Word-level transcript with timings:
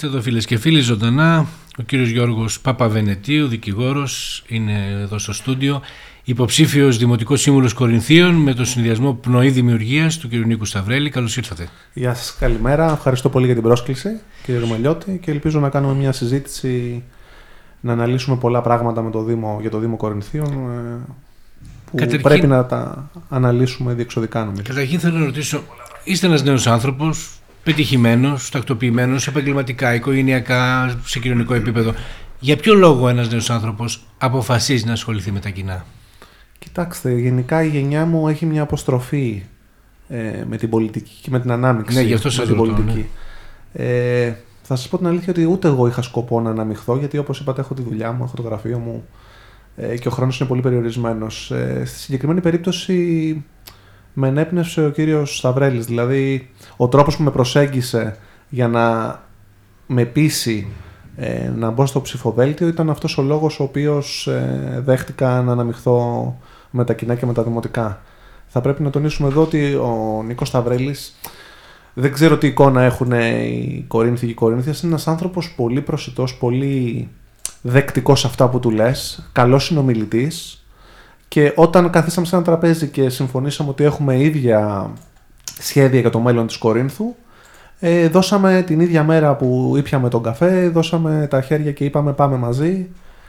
Είμαστε 0.00 0.16
εδώ 0.16 0.26
φίλες 0.28 0.46
και 0.46 0.58
φίλοι 0.58 0.80
ζωντανά. 0.80 1.46
Ο 1.78 1.82
κύριος 1.82 2.08
Γιώργος 2.08 2.60
Παπαβενετίου, 2.60 3.48
δικηγόρος, 3.48 4.44
είναι 4.48 4.98
εδώ 5.02 5.18
στο 5.18 5.32
στούντιο. 5.32 5.80
Υποψήφιος 6.24 6.98
Δημοτικός 6.98 7.40
Σύμβουλος 7.40 7.72
Κορινθίων 7.72 8.34
με 8.34 8.54
το 8.54 8.64
συνδυασμό 8.64 9.12
πνοή 9.14 9.50
δημιουργίας 9.50 10.18
του 10.18 10.28
κ. 10.28 10.32
Νίκου 10.32 10.64
Σταυρέλη. 10.64 11.10
Καλώς 11.10 11.36
ήρθατε. 11.36 11.68
Γεια 11.92 12.14
σας, 12.14 12.36
καλημέρα. 12.38 12.92
Ευχαριστώ 12.92 13.28
πολύ 13.28 13.44
για 13.44 13.54
την 13.54 13.62
πρόσκληση, 13.62 14.08
κύριε 14.42 14.60
Ρωμαλιώτη, 14.60 15.18
και 15.22 15.30
ελπίζω 15.30 15.60
να 15.60 15.68
κάνουμε 15.68 15.94
μια 15.94 16.12
συζήτηση 16.12 17.02
να 17.80 17.92
αναλύσουμε 17.92 18.36
πολλά 18.36 18.60
πράγματα 18.60 19.02
με 19.02 19.10
το 19.10 19.22
Δήμο, 19.22 19.58
για 19.60 19.70
το 19.70 19.78
Δήμο 19.78 19.96
Κορινθίων 19.96 20.46
ε, 20.46 21.12
που 21.90 21.96
Καταρχήν... 21.96 22.22
πρέπει 22.22 22.46
να 22.46 22.66
τα 22.66 23.10
αναλύσουμε 23.28 23.94
διεξοδικά 23.94 24.44
νομίζω. 24.44 24.62
Καταρχήν 24.62 25.00
θέλω 25.00 25.18
να 25.18 25.24
ρωτήσω, 25.24 25.62
είστε 26.04 26.26
ένας 26.26 26.42
νέος 26.42 26.66
άνθρωπος, 26.66 27.37
πετυχημένο, 27.68 28.36
τακτοποιημένος, 28.50 29.26
επαγγελματικά, 29.26 29.94
οικογενειακά, 29.94 30.94
σε 31.04 31.18
κοινωνικό 31.18 31.54
επίπεδο. 31.54 31.94
Για 32.40 32.56
ποιο 32.56 32.74
λόγο 32.74 33.08
ένας 33.08 33.30
νέος 33.30 33.50
άνθρωπος 33.50 34.06
αποφασίζει 34.18 34.86
να 34.86 34.92
ασχοληθεί 34.92 35.32
με 35.32 35.40
τα 35.40 35.48
κοινά; 35.48 35.84
Κοιτάξτε, 36.58 37.12
γενικά 37.12 37.62
η 37.62 37.68
γενιά 37.68 38.06
μου 38.06 38.28
έχει 38.28 38.46
μια 38.46 38.62
αποστροφή 38.62 39.42
ε, 40.08 40.44
με 40.48 40.56
την 40.56 40.70
πολιτική 40.70 41.12
και 41.22 41.30
με 41.30 41.40
την 41.40 41.50
ανάμειξη 41.50 41.96
ναι, 41.96 42.02
γι 42.02 42.14
αυτό 42.14 42.30
με 42.38 42.46
την 42.46 42.56
πολιτική. 42.56 43.06
Ναι. 43.72 43.84
Ε, 43.84 44.36
θα 44.62 44.76
σας 44.76 44.88
πω 44.88 44.98
την 44.98 45.06
αλήθεια 45.06 45.32
ότι 45.32 45.44
ούτε 45.44 45.68
εγώ 45.68 45.86
είχα 45.86 46.02
σκοπό 46.02 46.40
να 46.40 46.50
αναμειχθώ, 46.50 46.96
γιατί 46.96 47.18
όπως 47.18 47.40
είπατε, 47.40 47.60
έχω 47.60 47.74
τη 47.74 47.82
δουλειά 47.82 48.12
μου, 48.12 48.24
έχω 48.24 48.36
το 48.36 48.42
γραφείο 48.42 48.78
μου 48.78 49.04
ε, 49.76 49.96
και 49.96 50.08
ο 50.08 50.10
χρόνος 50.10 50.40
είναι 50.40 50.48
πολύ 50.48 50.60
περιορισμένος. 50.60 51.50
Ε, 51.50 51.82
στη 51.84 51.98
συγκεκριμένη 51.98 52.40
περίπτωση 52.40 53.44
με 54.20 54.28
ενέπνευσε 54.28 54.84
ο 54.84 54.90
κύριος 54.90 55.36
Σταυρέλης. 55.36 55.86
Δηλαδή, 55.86 56.50
ο 56.76 56.88
τρόπος 56.88 57.16
που 57.16 57.22
με 57.22 57.30
προσέγγισε 57.30 58.16
για 58.48 58.68
να 58.68 59.16
με 59.86 60.04
πείσει 60.04 60.66
ε, 61.16 61.52
να 61.56 61.70
μπω 61.70 61.86
στο 61.86 62.00
ψηφοδέλτιο 62.00 62.68
ήταν 62.68 62.90
αυτός 62.90 63.18
ο 63.18 63.22
λόγος 63.22 63.60
ο 63.60 63.62
οποίος 63.62 64.26
ε, 64.26 64.82
δέχτηκα 64.84 65.42
να 65.42 65.52
αναμειχθώ 65.52 66.36
με 66.70 66.84
τα 66.84 66.94
κοινά 66.94 67.14
και 67.14 67.26
με 67.26 67.32
τα 67.32 67.42
δημοτικά. 67.42 68.00
Θα 68.46 68.60
πρέπει 68.60 68.82
να 68.82 68.90
τονίσουμε 68.90 69.28
εδώ 69.28 69.42
ότι 69.42 69.74
ο 69.74 70.22
Νίκος 70.26 70.48
Σταυρέλης 70.48 71.18
δεν 71.94 72.12
ξέρω 72.12 72.38
τι 72.38 72.46
εικόνα 72.46 72.82
έχουν 72.82 73.12
οι 73.12 73.84
Κορίνθιοι 73.88 74.26
και 74.26 74.32
οι 74.32 74.34
Κορίνθιες. 74.34 74.80
Είναι 74.80 74.90
ένας 74.92 75.08
άνθρωπος 75.08 75.54
πολύ 75.56 75.80
προσιτός, 75.80 76.34
πολύ 76.36 77.08
δεκτικός 77.62 78.20
σε 78.20 78.26
αυτά 78.26 78.48
που 78.48 78.60
του 78.60 78.70
λες, 78.70 79.28
καλός 79.32 79.64
συνομιλητής, 79.64 80.57
και 81.28 81.52
όταν 81.54 81.90
καθίσαμε 81.90 82.26
σε 82.26 82.36
ένα 82.36 82.44
τραπέζι 82.44 82.88
και 82.88 83.08
συμφωνήσαμε 83.08 83.70
ότι 83.70 83.84
έχουμε 83.84 84.22
ίδια 84.22 84.90
σχέδια 85.58 86.00
για 86.00 86.10
το 86.10 86.20
μέλλον 86.20 86.46
της 86.46 86.56
Κορίνθου, 86.56 87.14
ε, 87.78 88.08
δώσαμε 88.08 88.62
την 88.66 88.80
ίδια 88.80 89.04
μέρα 89.04 89.34
που 89.36 89.74
ήπιαμε 89.76 90.08
τον 90.08 90.22
καφέ, 90.22 90.68
δώσαμε 90.68 91.26
τα 91.30 91.42
χέρια 91.42 91.72
και 91.72 91.84
είπαμε 91.84 92.12
πάμε 92.12 92.36
μαζί 92.36 92.88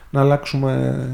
να 0.09 0.21
αλλάξουμε 0.21 1.05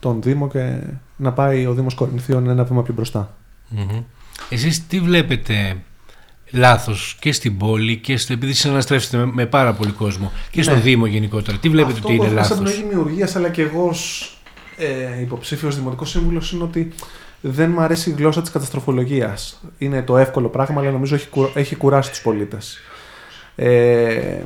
τον 0.00 0.22
Δήμο 0.22 0.48
και 0.48 0.76
να 1.16 1.32
πάει 1.32 1.66
ο 1.66 1.74
Δήμος 1.74 1.94
Κορινθίων 1.94 2.48
ένα 2.48 2.64
βήμα 2.64 2.82
πιο 2.82 2.94
μπροστά. 2.94 3.34
Mm-hmm. 3.76 4.02
Εσείς 4.48 4.86
τι 4.86 5.00
βλέπετε 5.00 5.76
λάθος 6.50 7.16
και 7.20 7.32
στην 7.32 7.56
πόλη 7.56 7.96
και 7.96 8.16
στο, 8.16 8.32
επειδή 8.32 8.52
συναναστρέφεστε 8.52 9.16
με, 9.16 9.26
με 9.26 9.46
πάρα 9.46 9.72
πολύ 9.72 9.90
κόσμο 9.90 10.32
και 10.50 10.62
στο 10.62 10.74
ναι. 10.74 10.80
Δήμο 10.80 11.06
γενικότερα. 11.06 11.58
Τι 11.58 11.68
βλέπετε 11.68 11.92
Αυτό 11.92 12.08
ότι 12.08 12.16
είναι 12.16 12.28
λάθος; 12.28 12.58
Αυτό 12.58 12.70
που 12.70 12.76
δημιουργία 12.76 13.28
αλλά 13.36 13.48
και 13.48 13.62
εγώ 13.62 13.94
ε, 14.80 15.20
υποψήφιος 15.20 15.76
δημοτικός 15.76 16.10
σύμβουλος 16.10 16.52
είναι 16.52 16.62
ότι 16.62 16.92
δεν 17.40 17.70
μου 17.70 17.80
αρέσει 17.80 18.10
η 18.10 18.12
γλώσσα 18.12 18.40
της 18.40 18.50
καταστροφολογίας. 18.50 19.60
Είναι 19.78 20.02
το 20.02 20.16
εύκολο 20.16 20.48
πράγμα, 20.48 20.80
αλλά 20.80 20.90
νομίζω 20.90 21.14
έχει, 21.14 21.28
έχει 21.54 21.76
κουράσει 21.76 22.10
τους 22.10 22.22
πολίτες. 22.22 22.78
Ε, 23.56 24.42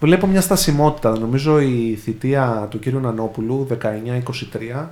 βλέπω 0.00 0.26
μια 0.26 0.40
στασιμότητα. 0.40 1.18
Νομίζω 1.18 1.60
η 1.60 1.98
θητεία 2.02 2.66
του 2.70 2.78
κύριου 2.78 3.00
Νανόπουλου, 3.00 3.66
19-23, 3.66 4.88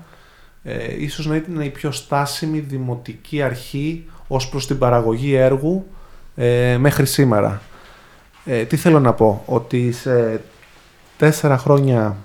ε, 0.62 1.02
ίσως 1.02 1.26
να 1.26 1.36
ήταν 1.36 1.60
η 1.60 1.70
πιο 1.70 1.90
στάσιμη 1.90 2.58
δημοτική 2.58 3.42
αρχή 3.42 4.04
ως 4.26 4.48
προς 4.48 4.66
την 4.66 4.78
παραγωγή 4.78 5.34
έργου 5.34 5.86
ε, 6.36 6.76
μέχρι 6.78 7.06
σήμερα. 7.06 7.62
Ε, 8.44 8.64
τι 8.64 8.76
θέλω 8.76 9.00
να 9.00 9.12
πω, 9.12 9.42
ότι 9.46 9.92
σε 9.92 10.40
τέσσερα 11.16 11.58
χρόνια 11.58 12.16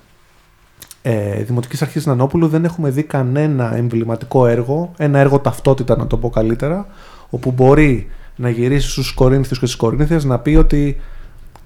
ε, 1.02 1.42
Δημοτικής 1.42 1.82
Αρχής 1.82 2.06
Νανόπουλου 2.06 2.48
δεν 2.48 2.64
έχουμε 2.64 2.90
δει 2.90 3.02
κανένα 3.02 3.76
εμβληματικό 3.76 4.46
έργο, 4.46 4.92
ένα 4.96 5.18
έργο 5.18 5.38
ταυτότητα 5.38 5.96
να 5.96 6.06
το 6.06 6.16
πω 6.16 6.30
καλύτερα, 6.30 6.86
όπου 7.30 7.50
μπορεί 7.50 8.08
να 8.36 8.48
γυρίσει 8.48 8.90
στους 8.90 9.12
Κορίνθιους 9.12 9.58
και 9.58 9.66
στις 9.66 9.78
Κορίνθιες 9.78 10.24
να 10.24 10.38
πει 10.38 10.56
ότι 10.56 11.00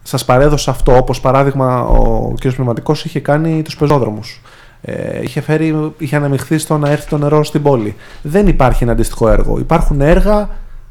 σας 0.03 0.25
παρέδωσα 0.25 0.71
αυτό, 0.71 0.97
όπως 0.97 1.21
παράδειγμα 1.21 1.83
ο 1.83 2.33
κ. 2.33 2.41
Πνευματικός 2.41 3.05
είχε 3.05 3.21
κάνει 3.21 3.63
τους 3.63 3.77
πεζόδρομους. 3.77 4.41
Ε, 4.81 5.23
είχε, 5.23 5.41
φέρει, 5.41 5.93
είχε 5.99 6.17
αναμειχθεί 6.17 6.59
στο 6.59 6.79
να 6.79 6.91
έρθει 6.91 7.09
το 7.09 7.19
νερό 7.19 7.45
στην 7.45 7.63
πόλη. 7.63 7.97
Δεν 8.23 8.47
υπάρχει 8.47 8.83
ένα 8.83 8.93
αντίστοιχο 8.93 9.29
έργο. 9.29 9.59
Υπάρχουν 9.59 10.01
έργα 10.01 10.49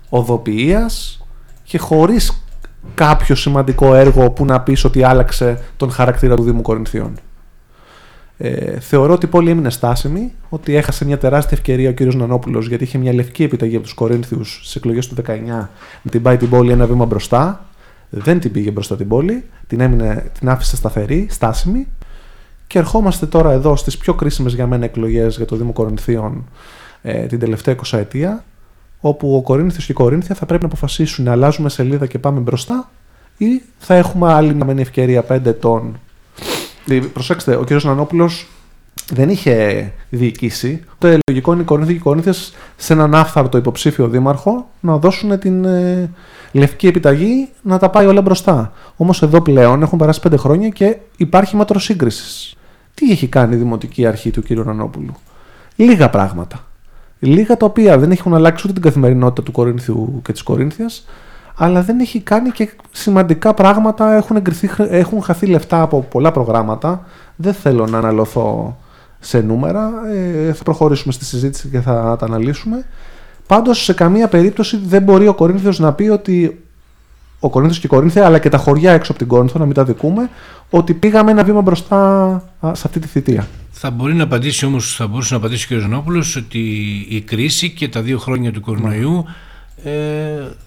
οδοποιίας 0.10 1.26
και 1.64 1.78
χωρίς 1.78 2.46
κάποιο 2.94 3.36
σημαντικό 3.36 3.96
έργο 3.96 4.32
που 4.32 4.46
να 4.46 4.62
πεις 4.62 4.84
ότι 4.84 5.04
άλλαξε 5.04 5.64
τον 5.78 5.92
χαρακτήρα 5.92 6.36
του 6.36 6.44
Δήμου 6.44 6.62
Κορινθίων. 6.62 7.14
Ε, 8.38 8.80
θεωρώ 8.80 9.14
ότι 9.14 9.26
η 9.26 9.30
πόλη 9.30 9.50
έμεινε 9.50 9.70
στάσιμη, 9.70 10.34
ότι 10.50 10.76
έχασε 10.76 11.06
μια 11.06 11.18
τεράστια 11.18 11.58
ευκαιρία 11.58 11.90
ο 11.90 11.94
κ. 11.94 12.02
Νανόπουλος 12.02 12.68
γιατί 12.68 12.84
είχε 12.84 12.98
μια 12.98 13.14
λευκή 13.14 13.44
επιταγή 13.44 13.76
από 13.76 13.84
τους 13.84 13.94
Κορίνθιους 13.94 14.60
στις 14.62 14.76
εκλογές 14.76 15.08
του 15.08 15.16
19 15.28 15.32
να 16.02 16.12
την 16.12 16.22
πάει 16.22 16.38
την 16.38 16.50
πόλη 16.50 16.72
ένα 16.72 16.86
βήμα 16.86 17.06
μπροστά. 17.06 17.66
Δεν 18.10 18.40
την 18.40 18.52
πήγε 18.52 18.72
μπροστά 18.72 18.96
την 18.96 19.08
πόλη, 19.08 19.44
την, 19.68 19.80
έμεινε, 19.80 20.32
την 20.40 20.50
άφησε 20.50 20.76
σταθερή, 20.76 21.28
στάσιμη. 21.30 21.88
Και 22.68 22.80
ερχόμαστε 22.80 23.26
τώρα 23.26 23.52
εδώ 23.52 23.76
στις 23.76 23.98
πιο 23.98 24.14
κρίσιμες 24.14 24.54
για 24.54 24.68
μένα 24.68 24.86
εκλογές 24.86 25.36
για 25.36 25.46
το 25.46 25.56
Δήμο 25.56 25.74
Κορινθίων 25.74 26.46
ε, 27.02 27.26
την 27.26 27.40
τελευταία 27.40 27.76
20 27.92 27.98
ετία, 27.98 28.44
όπου 29.00 29.36
ο 29.36 29.42
Κορίνθιος 29.42 29.86
και 29.86 29.92
η 29.92 29.96
Κορίνθια 29.96 30.36
θα 30.36 30.46
πρέπει 30.46 30.62
να 30.62 30.68
αποφασίσουν 30.68 31.26
να 31.26 31.32
αλλάζουμε 31.32 31.70
σελίδα 31.70 32.06
και 32.06 32.20
πάμε 32.20 32.40
μπροστά 32.40 32.90
ή 33.38 33.62
θα 33.78 33.96
έχουμε 33.96 34.34
άλλη 34.34 34.54
μια 34.54 34.76
ευκαιρία 34.78 35.26
5 35.30 35.46
ετών 35.46 36.00
Προσέξτε, 37.14 37.56
ο 37.56 37.64
κ. 37.64 37.84
Νανόπουλο 37.84 38.30
δεν 39.12 39.30
είχε 39.30 39.92
διοικήσει. 40.10 40.84
Το 40.98 41.18
λογικό 41.28 41.54
είναι 41.54 41.62
οι 41.62 41.66
Κορίνθιοι 41.66 42.00
και 42.00 42.30
οι 42.30 42.34
σε 42.76 42.94
έναν 42.94 43.16
άφθαρτο 43.16 43.58
υποψήφιο 43.58 44.08
δήμαρχο 44.08 44.70
να 44.80 44.98
δώσουν 44.98 45.40
την 45.40 45.66
ε, 45.66 46.12
λευκή 46.52 46.88
επιταγή 46.88 47.50
να 47.62 47.78
τα 47.80 47.90
πάει 47.90 48.06
όλα 48.06 48.22
μπροστά. 48.22 48.74
Όμως 48.96 49.22
εδώ 49.22 49.42
πλέον 49.42 49.82
έχουν 49.82 49.98
περάσει 49.98 50.20
πέντε 50.20 50.38
χρόνια 50.38 50.70
και 50.70 50.98
υπάρχει 51.18 51.56
μέτρο 51.56 51.80
σύγκρισης. 51.80 52.56
Τι 52.94 53.12
έχει 53.12 53.28
κάνει 53.28 53.56
η 53.56 53.58
δημοτική 53.58 54.06
αρχή 54.06 54.32
του 54.32 54.44
κ. 54.44 54.50
Νανόπουλου. 54.50 55.16
Λίγα 55.76 56.10
πράγματα. 56.10 56.66
Λίγα 57.20 57.58
τα 57.58 57.66
οποία 57.66 57.98
δεν 57.98 58.12
έχουν 58.12 58.34
αλλάξει 58.34 58.64
ούτε 58.66 58.74
την 58.74 58.84
καθημερινότητα 58.84 59.44
του 59.44 59.52
Κορίνθιου 59.52 60.22
και 60.24 60.32
της 60.32 60.44
Κορίνθιας, 60.44 61.06
αλλά 61.56 61.82
δεν 61.82 62.00
έχει 62.00 62.20
κάνει 62.20 62.50
και 62.50 62.70
σημαντικά 62.92 63.54
πράγματα. 63.54 64.14
Έχουν, 64.14 64.36
εγκριθεί, 64.36 64.70
έχουν 64.78 65.22
χαθεί 65.22 65.46
λεφτά 65.46 65.82
από 65.82 66.02
πολλά 66.02 66.32
προγράμματα. 66.32 67.06
Δεν 67.36 67.54
θέλω 67.54 67.88
να 67.88 67.98
αναλωθώ 67.98 68.78
σε 69.20 69.40
νούμερα. 69.40 69.92
Ε, 70.14 70.54
θα 70.54 70.64
προχωρήσουμε 70.64 71.14
στη 71.14 71.26
συζήτηση 71.26 71.68
και 71.68 71.80
θα 71.80 72.16
τα 72.20 72.26
αναλύσουμε. 72.26 72.86
Πάντως, 73.48 73.84
σε 73.84 73.94
καμία 73.94 74.28
περίπτωση 74.28 74.80
δεν 74.86 75.04
μπορεί 75.04 75.28
ο 75.28 75.34
Κορίνθιος 75.34 75.80
να 75.80 75.94
πει 75.94 76.04
ότι. 76.04 76.60
Ο 77.40 77.50
Κορίνθιος 77.50 77.80
και 77.80 77.86
η 77.86 77.90
Κορίνθια, 77.90 78.26
αλλά 78.26 78.40
και 78.40 78.50
τα 78.50 78.58
χωριά 78.58 78.92
έξω 78.92 79.12
από 79.12 79.20
την 79.20 79.30
Κόρινθο, 79.30 79.60
να 79.60 79.66
μην 79.66 79.74
τα 79.74 79.84
δικούμε, 79.84 80.30
ότι 80.70 80.94
πήγαμε 80.94 81.32
ένα 81.32 81.44
βήμα 81.44 81.62
μπροστά 81.62 82.44
σε 82.62 82.84
αυτή 82.86 83.00
τη 83.00 83.08
θητεία. 83.08 83.48
Θα 83.72 83.90
μπορεί 83.90 84.14
να 84.14 84.24
απαντήσει 84.24 84.66
όμω, 84.66 84.80
θα 84.80 85.08
μπορούσε 85.08 85.34
να 85.34 85.40
απαντήσει 85.40 85.74
ο 85.74 85.78
κ. 85.78 85.82
Ζωνόπουλο 85.82 86.24
ότι 86.38 86.60
η 87.10 87.22
κρίση 87.22 87.70
και 87.70 87.88
τα 87.88 88.02
δύο 88.02 88.18
χρόνια 88.18 88.52
του 88.52 88.62
κορονοϊού 88.62 89.26
ε, 89.84 89.92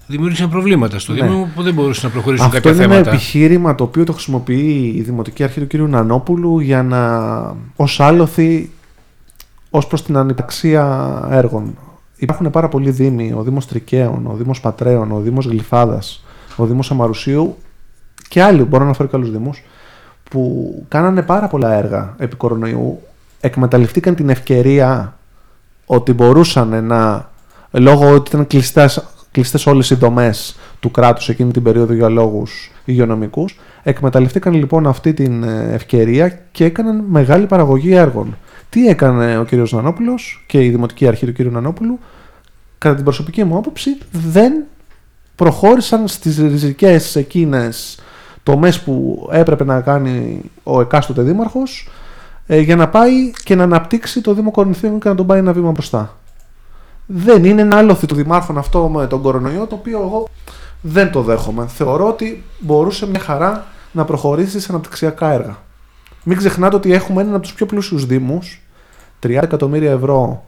δημιούργησαν 0.07 0.51
προβλήματα 0.51 0.99
στο 0.99 1.13
ναι. 1.13 1.23
Δήμο 1.23 1.49
που 1.55 1.63
δεν 1.63 1.75
μπορούσαν 1.75 2.05
να 2.05 2.13
προχωρήσουν 2.13 2.47
Αυτό 2.47 2.57
κάποια 2.57 2.71
είναι 2.71 2.81
θέματα. 2.81 2.99
Είναι 2.99 3.09
ένα 3.09 3.17
επιχείρημα 3.17 3.75
το 3.75 3.85
οποίο 3.85 4.05
το 4.05 4.13
χρησιμοποιεί 4.13 4.93
η 4.97 5.01
Δημοτική 5.01 5.43
Αρχή 5.43 5.61
του 5.61 5.67
κ. 5.67 5.89
Νανόπουλου 5.89 6.61
για 6.61 6.83
να 6.83 7.57
ως 7.77 8.01
άλοθη 8.01 8.71
ως 9.71 9.87
προς 9.87 10.03
την 10.05 10.17
ανυπαξία 10.17 11.23
έργων. 11.31 11.79
Υπάρχουν 12.17 12.51
πάρα 12.51 12.69
πολλοί 12.69 12.91
δήμοι, 12.91 13.33
ο 13.33 13.43
Δήμος 13.43 13.67
Τρικαίων, 13.67 14.27
ο 14.27 14.35
Δήμος 14.35 14.61
Πατρέων, 14.61 15.13
ο 15.13 15.21
Δήμος 15.21 15.47
Γλυφάδας, 15.47 16.25
ο 16.57 16.67
Δήμος 16.67 16.91
Αμαρουσίου 16.91 17.57
και 18.29 18.43
άλλοι, 18.43 18.63
μπορώ 18.63 18.85
να 18.85 18.93
φέρω 18.93 19.09
και 19.09 19.17
άλλους 19.17 19.31
δήμους, 19.31 19.63
που 20.31 20.75
κάνανε 20.89 21.23
πάρα 21.23 21.49
πολλά 21.49 21.73
έργα 21.73 22.15
επί 22.19 22.37
κορονοϊού, 22.37 23.01
εκμεταλλευτήκαν 23.41 24.15
την 24.15 24.29
ευκαιρία 24.29 25.17
ότι 25.87 26.13
μπορούσαν 26.13 26.85
να 26.85 27.31
λόγω 27.71 28.11
ότι 28.11 28.31
ήταν 28.31 28.47
κλειστές, 28.47 29.09
κλειστές 29.31 29.67
όλες 29.67 29.91
οι 29.91 29.95
δομές 29.95 30.57
του 30.81 30.91
κράτους 30.91 31.29
εκείνη 31.29 31.53
την 31.53 31.63
περίοδο 31.63 31.93
για 31.93 32.09
λόγους 32.09 32.71
υγειονομικούς, 32.85 33.59
εκμεταλλευτήκαν 33.83 34.55
λοιπόν 34.55 34.87
αυτή 34.87 35.13
την 35.13 35.43
ε, 35.43 35.73
ευκαιρία 35.73 36.41
και 36.53 36.65
έκαναν 36.65 37.05
μεγάλη 37.09 37.47
παραγωγή 37.47 37.93
έργων. 37.93 38.37
Τι 38.71 38.89
έκανε 38.89 39.39
ο 39.39 39.45
κ. 39.45 39.53
Νανόπουλος 39.53 40.45
και 40.47 40.65
η 40.65 40.69
Δημοτική 40.69 41.07
Αρχή 41.07 41.27
του 41.27 41.33
κ. 41.33 41.53
Νανόπουλου, 41.53 41.99
κατά 42.79 42.95
την 42.95 43.05
προσωπική 43.05 43.45
μου 43.45 43.57
άποψη, 43.57 43.99
δεν 44.11 44.53
προχώρησαν 45.35 46.09
στις 46.09 46.39
ριζικές 46.39 47.17
εκείνες 47.17 47.99
τομές 48.43 48.81
που 48.81 49.29
έπρεπε 49.33 49.65
να 49.65 49.81
κάνει 49.81 50.41
ο 50.63 50.81
εκάστοτε 50.81 51.23
δήμαρχος 51.23 51.89
ε, 52.47 52.59
για 52.61 52.77
να 52.77 52.89
πάει 52.89 53.31
και 53.45 53.55
να 53.55 53.63
αναπτύξει 53.63 54.21
το 54.21 54.35
Δήμο 54.35 54.51
Κορινθίων 54.51 55.01
και 55.01 55.09
να 55.09 55.15
τον 55.15 55.27
πάει 55.27 55.39
ένα 55.39 55.53
βήμα 55.53 55.71
μπροστά. 55.71 56.17
Δεν 57.11 57.45
είναι 57.45 57.63
ένα 57.63 57.77
άλλο 57.77 57.95
του 58.07 58.15
δημάρχων 58.15 58.59
αυτό 58.59 58.89
με 58.89 59.07
τον 59.07 59.23
κορονοϊό 59.23 59.67
το 59.67 59.75
οποίο 59.75 60.01
εγώ 60.01 60.29
δεν 60.81 61.11
το 61.11 61.23
δέχομαι. 61.23 61.67
Θεωρώ 61.67 62.09
ότι 62.09 62.45
μπορούσε 62.59 63.07
μια 63.07 63.21
χαρά 63.21 63.67
να 63.93 64.05
προχωρήσει 64.05 64.61
σε 64.61 64.67
αναπτυξιακά 64.71 65.33
έργα. 65.33 65.57
Μην 66.25 66.37
ξεχνάτε 66.37 66.77
ότι 66.77 66.93
έχουμε 66.93 67.23
έναν 67.23 67.35
από 67.35 67.43
τους 67.43 67.55
πιο 67.55 67.67
πλούσιους 67.67 68.07
Δήμους. 68.07 68.63
30 69.23 69.29
εκατομμύρια 69.43 69.91
ευρώ 69.91 70.45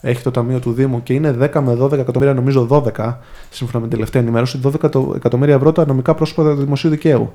έχει 0.00 0.22
το 0.22 0.30
Ταμείο 0.30 0.58
του 0.58 0.72
Δήμου 0.72 1.02
και 1.02 1.12
είναι 1.12 1.36
10 1.40 1.60
με 1.60 1.76
12 1.80 1.92
εκατομμύρια, 1.92 2.34
νομίζω 2.34 2.66
12, 2.96 3.14
σύμφωνα 3.50 3.78
με 3.78 3.88
την 3.88 3.90
τελευταία 3.90 4.22
ενημέρωση, 4.22 4.60
12 4.64 5.14
εκατομμύρια 5.14 5.54
ευρώ 5.54 5.72
τα 5.72 5.86
νομικά 5.86 6.14
πρόσωπα 6.14 6.42
του 6.42 6.54
δημοσίου 6.54 6.90
δικαίου. 6.90 7.32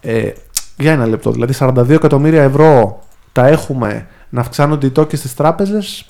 Ε, 0.00 0.30
για 0.76 0.92
ένα 0.92 1.06
λεπτό. 1.06 1.30
Δηλαδή 1.30 1.54
42 1.58 1.88
εκατομμύρια 1.88 2.42
ευρώ 2.42 2.98
τα 3.32 3.46
έχουμε 3.46 4.06
να 4.28 4.40
αυξάνονται 4.40 4.86
οι 4.86 4.90
τόκοι 4.90 5.16
στις 5.16 5.34
τράπεζες, 5.34 6.06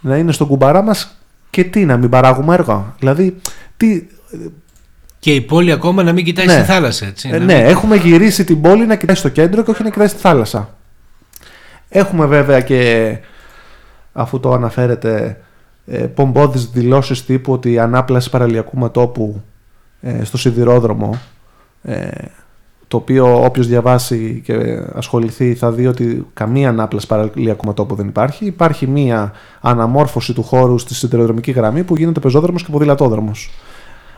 να 0.00 0.16
είναι 0.16 0.32
στον 0.32 0.46
κουμπαρά 0.46 0.82
μας 0.82 1.21
και 1.52 1.64
τι, 1.64 1.84
να 1.84 1.96
μην 1.96 2.08
παράγουμε 2.08 2.54
έργα. 2.54 2.94
Δηλαδή, 2.98 3.36
τι, 3.76 4.06
και 5.18 5.34
η 5.34 5.40
πόλη 5.40 5.72
ακόμα 5.72 6.02
να 6.02 6.12
μην 6.12 6.24
κοιτάει 6.24 6.46
ναι. 6.46 6.52
στη 6.52 6.62
θάλασσα, 6.62 7.06
έτσι. 7.06 7.28
Ε, 7.32 7.38
ναι, 7.38 7.58
έχουμε 7.58 7.96
γυρίσει 7.96 8.44
την 8.44 8.60
πόλη 8.60 8.86
να 8.86 8.96
κοιτάει 8.96 9.16
στο 9.16 9.28
κέντρο 9.28 9.62
και 9.62 9.70
όχι 9.70 9.82
να 9.82 9.90
κοιτάει 9.90 10.08
στη 10.08 10.20
θάλασσα. 10.20 10.76
Έχουμε 11.88 12.26
βέβαια 12.26 12.60
και, 12.60 13.18
αφού 14.12 14.40
το 14.40 14.52
αναφέρετε, 14.52 15.40
ε, 15.86 15.98
πομπόδεις 15.98 16.70
δηλώσεις 16.70 17.24
τύπου 17.24 17.52
ότι 17.52 17.72
η 17.72 17.78
ανάπλαση 17.78 18.30
παραλιακού 18.30 18.78
μετόπου 18.78 19.42
ε, 20.00 20.24
στο 20.24 20.38
σιδηρόδρομο 20.38 21.20
ε, 21.82 22.08
το 22.92 22.98
οποίο 22.98 23.44
όποιος 23.44 23.66
διαβάσει 23.66 24.40
και 24.44 24.82
ασχοληθεί 24.94 25.54
θα 25.54 25.70
δει 25.72 25.86
ότι 25.86 26.26
καμία 26.34 26.68
ανάπλαση 26.68 27.06
παραλιακού 27.06 27.66
μετόπου 27.66 27.94
δεν 27.94 28.08
υπάρχει. 28.08 28.44
Υπάρχει 28.44 28.86
μία 28.86 29.32
αναμόρφωση 29.60 30.32
του 30.32 30.42
χώρου 30.42 30.78
στη 30.78 30.94
σιδηροδρομική 30.94 31.50
γραμμή 31.50 31.84
που 31.84 31.96
γίνεται 31.96 32.20
πεζόδρομος 32.20 32.64
και 32.64 32.72
ποδηλατόδρομος. 32.72 33.50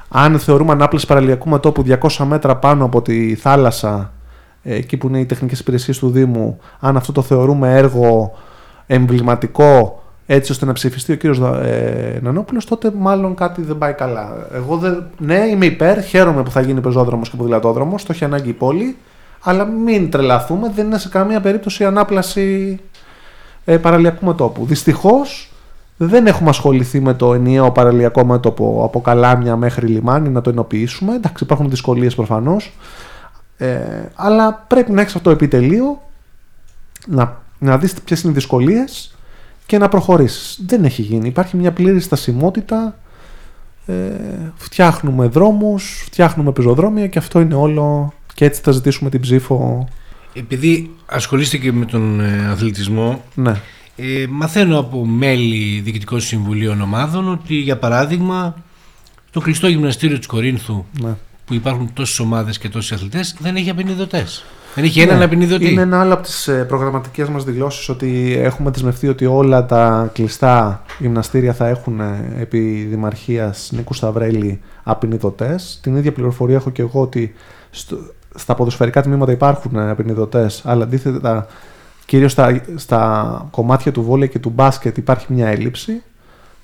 Αν 0.08 0.38
θεωρούμε 0.38 0.72
ανάπλαση 0.72 1.06
παραλιακού 1.06 1.48
μετόπου 1.48 1.84
200 2.00 2.24
μέτρα 2.24 2.56
πάνω 2.56 2.84
από 2.84 3.02
τη 3.02 3.34
θάλασσα, 3.34 4.12
ε, 4.62 4.74
εκεί 4.74 4.96
που 4.96 5.08
είναι 5.08 5.18
οι 5.18 5.26
τεχνικές 5.26 5.60
υπηρεσίες 5.60 5.98
του 5.98 6.10
Δήμου, 6.10 6.58
αν 6.80 6.96
αυτό 6.96 7.12
το 7.12 7.22
θεωρούμε 7.22 7.76
έργο 7.76 8.32
εμβληματικό 8.86 10.02
έτσι 10.26 10.52
ώστε 10.52 10.64
να 10.64 10.72
ψηφιστεί 10.72 11.12
ο 11.12 11.16
κύριος 11.16 11.38
ε, 11.38 12.18
Νανόπουλος, 12.22 12.64
τότε 12.64 12.92
μάλλον 12.96 13.34
κάτι 13.34 13.62
δεν 13.62 13.78
πάει 13.78 13.92
καλά. 13.92 14.46
Εγώ 14.54 14.76
δεν, 14.76 15.04
ναι, 15.18 15.38
είμαι 15.38 15.66
υπέρ, 15.66 16.02
χαίρομαι 16.02 16.42
που 16.42 16.50
θα 16.50 16.60
γίνει 16.60 16.80
πεζόδρομος 16.80 17.30
και 17.30 17.36
ποδηλατόδρομος, 17.36 18.04
το 18.04 18.12
έχει 18.12 18.24
ανάγκη 18.24 18.48
η 18.48 18.52
πόλη, 18.52 18.96
αλλά 19.40 19.64
μην 19.64 20.10
τρελαθούμε, 20.10 20.72
δεν 20.74 20.86
είναι 20.86 20.98
σε 20.98 21.08
καμία 21.08 21.40
περίπτωση 21.40 21.84
ανάπλαση 21.84 22.80
ε, 23.64 23.76
παραλιακού 23.76 24.26
μετόπου. 24.26 24.66
Δυστυχώς 24.66 25.52
δεν 25.96 26.26
έχουμε 26.26 26.48
ασχοληθεί 26.48 27.00
με 27.00 27.14
το 27.14 27.34
ενιαίο 27.34 27.70
παραλιακό 27.70 28.24
μέτωπο 28.24 28.82
από 28.84 29.00
Καλάμια 29.00 29.56
μέχρι 29.56 29.86
λιμάνι 29.86 30.28
να 30.28 30.40
το 30.40 30.50
ενοποιήσουμε. 30.50 31.14
Εντάξει, 31.14 31.44
υπάρχουν 31.44 31.70
δυσκολίες 31.70 32.14
προφανώς. 32.14 32.72
Ε, 33.56 33.78
αλλά 34.14 34.64
πρέπει 34.66 34.92
να 34.92 35.00
έχεις 35.00 35.14
αυτό 35.14 35.28
το 35.28 35.34
επιτελείο, 35.34 36.02
να, 37.06 37.42
να 37.58 37.78
δεις 37.78 37.94
ποιες 37.94 38.22
είναι 38.22 38.32
οι 38.32 38.34
δυσκολίες 38.34 39.14
και 39.66 39.78
να 39.78 39.88
προχωρήσεις. 39.88 40.60
Δεν 40.66 40.84
έχει 40.84 41.02
γίνει. 41.02 41.28
Υπάρχει 41.28 41.56
μια 41.56 41.72
πλήρη 41.72 42.00
στασιμότητα. 42.00 42.98
Ε, 43.86 43.92
φτιάχνουμε 44.56 45.26
δρόμους, 45.26 46.02
φτιάχνουμε 46.04 46.52
πεζοδρόμια 46.52 47.06
και 47.06 47.18
αυτό 47.18 47.40
είναι 47.40 47.54
όλο 47.54 48.12
και 48.34 48.44
έτσι 48.44 48.60
θα 48.60 48.70
ζητήσουμε 48.72 49.10
την 49.10 49.20
ψήφο. 49.20 49.88
Επειδή 50.34 50.90
ασχολείστε 51.06 51.56
και 51.56 51.72
με 51.72 51.84
τον 51.84 52.20
ε, 52.20 52.48
αθλητισμό, 52.50 53.22
ναι. 53.34 53.60
Ε, 53.96 54.26
μαθαίνω 54.28 54.78
από 54.78 55.04
μέλη 55.04 55.80
διοικητικών 55.80 56.20
συμβουλίων 56.20 56.80
ομάδων 56.80 57.28
ότι 57.28 57.54
για 57.54 57.78
παράδειγμα 57.78 58.54
το 59.30 59.40
κλειστό 59.40 59.68
γυμναστήριο 59.68 60.18
της 60.18 60.26
Κορίνθου 60.26 60.84
ναι. 61.00 61.16
που 61.44 61.54
υπάρχουν 61.54 61.90
τόσες 61.92 62.18
ομάδες 62.18 62.58
και 62.58 62.68
τόσοι 62.68 62.94
αθλητές 62.94 63.36
δεν 63.38 63.56
έχει 63.56 63.70
απεινιδωτές. 63.70 64.44
Δεν 64.74 64.84
έχει 64.84 65.00
έναν 65.00 65.28
ναι. 65.38 65.46
Είναι 65.60 65.80
ένα 65.80 66.00
άλλο 66.00 66.14
από 66.14 66.22
τις 66.22 66.48
ε, 66.48 66.64
προγραμματικές 66.64 67.28
μας 67.28 67.44
δηλώσεις 67.44 67.88
ότι 67.88 68.36
έχουμε 68.38 68.70
δεσμευτεί 68.70 69.08
ότι 69.08 69.26
όλα 69.26 69.66
τα 69.66 70.10
κλειστά 70.12 70.82
γυμναστήρια 70.98 71.52
θα 71.52 71.68
έχουν 71.68 72.00
ε, 72.00 72.32
επί 72.38 72.86
Δημαρχίας 72.90 73.70
Νίκου 73.72 73.94
Σταυρέλη 73.94 74.60
απεινιδωτές. 74.82 75.78
Την 75.82 75.96
ίδια 75.96 76.12
πληροφορία 76.12 76.56
έχω 76.56 76.70
και 76.70 76.82
εγώ 76.82 77.00
ότι 77.00 77.34
στα 78.34 78.54
ποδοσφαιρικά 78.54 79.02
τμήματα 79.02 79.32
υπάρχουν 79.32 79.78
απεινιδωτές 79.78 80.62
αλλά 80.64 80.84
αντίθετα 80.84 81.46
κυρίως 82.06 82.32
στα, 82.32 82.60
στα 82.74 83.46
κομμάτια 83.50 83.92
του 83.92 84.02
βόλεϊ 84.02 84.28
και 84.28 84.38
του 84.38 84.50
μπάσκετ 84.50 84.96
υπάρχει 84.96 85.32
μια 85.32 85.48
έλλειψη. 85.48 86.02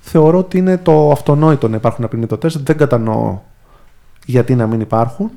Θεωρώ 0.01 0.37
ότι 0.37 0.57
είναι 0.57 0.77
το 0.77 1.11
αυτονόητο 1.11 1.67
να 1.67 1.75
υπάρχουν 1.75 2.05
απεινητωτές. 2.05 2.57
Δεν 2.63 2.77
κατανοώ 2.77 3.39
γιατί 4.25 4.55
να 4.55 4.67
μην 4.67 4.81
υπάρχουν. 4.81 5.31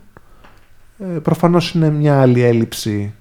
Ε, 1.12 1.18
προφανώς 1.18 1.74
είναι 1.74 1.90
μια 1.90 2.20
άλλη 2.20 2.42
έλλειψη 2.42 3.14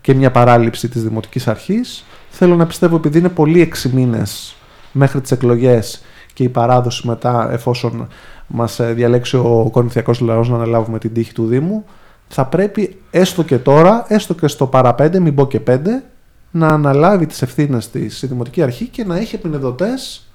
και 0.00 0.14
μια 0.14 0.30
παράληψη 0.30 0.88
της 0.88 1.02
Δημοτικής 1.02 1.48
Αρχής. 1.48 2.04
Θέλω 2.30 2.56
να 2.56 2.66
πιστεύω 2.66 2.96
επειδή 2.96 3.18
είναι 3.18 3.28
πολύ 3.28 3.60
έξι 3.60 3.90
μήνες 3.94 4.56
μέχρι 4.92 5.20
τις 5.20 5.30
εκλογές 5.30 6.02
και 6.34 6.42
η 6.42 6.48
παράδοση 6.48 7.06
μετά 7.06 7.52
εφόσον 7.52 8.08
μας 8.46 8.80
ε, 8.80 8.92
διαλέξει 8.92 9.36
ο 9.36 9.68
Κορινθιακός 9.72 10.20
Λαός 10.20 10.48
να 10.48 10.54
αναλάβουμε 10.54 10.98
την 10.98 11.12
τύχη 11.12 11.32
του 11.32 11.46
Δήμου 11.46 11.84
θα 12.28 12.46
πρέπει 12.46 12.96
έστω 13.10 13.42
και 13.42 13.58
τώρα, 13.58 14.04
έστω 14.08 14.34
και 14.34 14.46
στο 14.46 14.66
παραπέντε, 14.66 15.20
μην 15.20 15.34
πω 15.34 15.46
και 15.46 15.60
πέντε, 15.60 16.02
να 16.50 16.68
αναλάβει 16.68 17.26
τις 17.26 17.42
ευθύνες 17.42 17.90
της 17.90 18.22
η 18.22 18.26
Δημοτική 18.26 18.62
Αρχή 18.62 18.86
και 18.86 19.04
να 19.04 19.16
έχει 19.16 19.34
επινεδωτές 19.34 20.26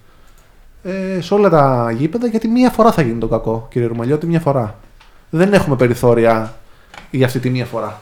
ε, 0.84 1.22
σε 1.22 1.34
όλα 1.34 1.50
τα 1.50 1.92
γήπεδα, 1.98 2.28
γιατί 2.28 2.48
μία 2.48 2.70
φορά 2.70 2.92
θα 2.92 3.02
γίνει 3.02 3.20
το 3.20 3.28
κακό, 3.28 3.68
κύριε 3.70 3.88
Ρουμαλιώτη, 3.88 4.26
μία 4.26 4.40
φορά. 4.40 4.80
Δεν 5.30 5.54
έχουμε 5.54 5.76
περιθώρια 5.76 6.54
για 7.12 7.26
αυτή 7.26 7.40
τη 7.40 7.50
μία 7.50 7.66
φορά; 7.66 8.02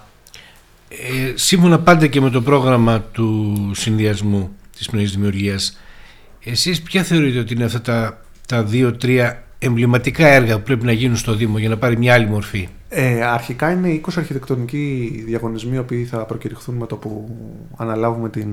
Ε, 0.89 1.33
σύμφωνα 1.35 1.79
πάντα 1.79 2.07
και 2.07 2.21
με 2.21 2.29
το 2.29 2.41
πρόγραμμα 2.41 3.01
του 3.01 3.55
συνδυασμού 3.73 4.51
της 4.77 4.89
πνοής 4.89 5.11
δημιουργίας, 5.11 5.77
εσείς 6.43 6.81
ποια 6.81 7.03
θεωρείτε 7.03 7.39
ότι 7.39 7.53
είναι 7.53 7.63
αυτά 7.63 7.81
τα, 7.81 8.21
τα 8.47 8.63
δύο-τρία 8.63 9.43
εμβληματικά 9.59 10.27
έργα 10.27 10.57
που 10.57 10.63
πρέπει 10.63 10.85
να 10.85 10.91
γίνουν 10.91 11.17
στο 11.17 11.35
Δήμο 11.35 11.57
για 11.57 11.69
να 11.69 11.77
πάρει 11.77 11.97
μια 11.97 12.13
άλλη 12.13 12.27
μορφή; 12.27 12.67
Ε, 12.89 13.23
αρχικά 13.23 13.71
είναι 13.71 14.01
20 14.05 14.13
αρχιτεκτονικοί 14.15 15.23
διαγωνισμοί 15.27 15.75
οι 15.75 15.79
οποίοι 15.79 16.03
θα 16.03 16.17
προκηρυχθούν 16.17 16.75
με 16.75 16.85
το 16.85 16.95
που 16.95 17.35
αναλάβουμε 17.77 18.29
την 18.29 18.47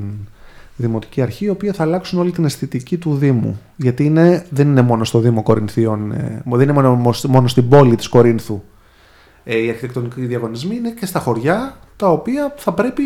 Δημοτική 0.76 1.22
Αρχή, 1.22 1.44
οι 1.44 1.48
οποίοι 1.48 1.70
θα 1.70 1.82
αλλάξουν 1.82 2.18
όλη 2.18 2.30
την 2.30 2.44
αισθητική 2.44 2.96
του 2.96 3.16
Δήμου. 3.16 3.60
Γιατί 3.76 4.04
είναι, 4.04 4.46
δεν 4.50 4.68
είναι 4.68 4.82
μόνο 4.82 5.04
στο 5.04 5.18
Δήμο 5.18 5.42
Κορινθίων, 5.42 6.12
ε, 6.12 6.42
δεν 6.44 6.60
είναι 6.60 6.72
μόνο, 6.72 7.14
μόνο 7.28 7.48
στην 7.48 7.68
πόλη 7.68 7.96
της 7.96 8.08
Κορίνθου. 8.08 8.62
Ε, 9.44 9.56
οι 9.56 9.68
αρχιτεκτονικοί 9.68 10.26
διαγωνισμοί 10.26 10.76
είναι 10.76 10.90
και 10.90 11.06
στα 11.06 11.18
χωριά, 11.18 11.76
τα 11.96 12.08
οποία 12.08 12.54
θα 12.56 12.72
πρέπει, 12.72 13.02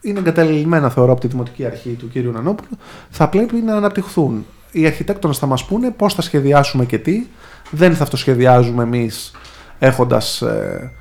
είναι 0.00 0.18
εγκαταλειμμένα 0.18 0.90
θεωρώ 0.90 1.12
από 1.12 1.20
τη 1.20 1.26
Δημοτική 1.26 1.64
Αρχή 1.64 1.90
του 1.90 2.10
κ. 2.14 2.16
Νανόπουλου, 2.16 2.76
θα 3.10 3.28
πρέπει 3.28 3.56
να 3.56 3.76
αναπτυχθούν. 3.76 4.46
Οι 4.72 4.86
αρχιτέκτονες 4.86 5.38
θα 5.38 5.46
μας 5.46 5.64
πούνε 5.64 5.90
πώς 5.90 6.14
θα 6.14 6.22
σχεδιάσουμε 6.22 6.84
και 6.84 6.98
τι. 6.98 7.26
Δεν 7.70 7.94
θα 7.94 8.02
αυτοσχεδιάζουμε 8.02 8.82
εμείς 8.82 9.30
έχοντας, 9.78 10.42
ε, 10.42 10.92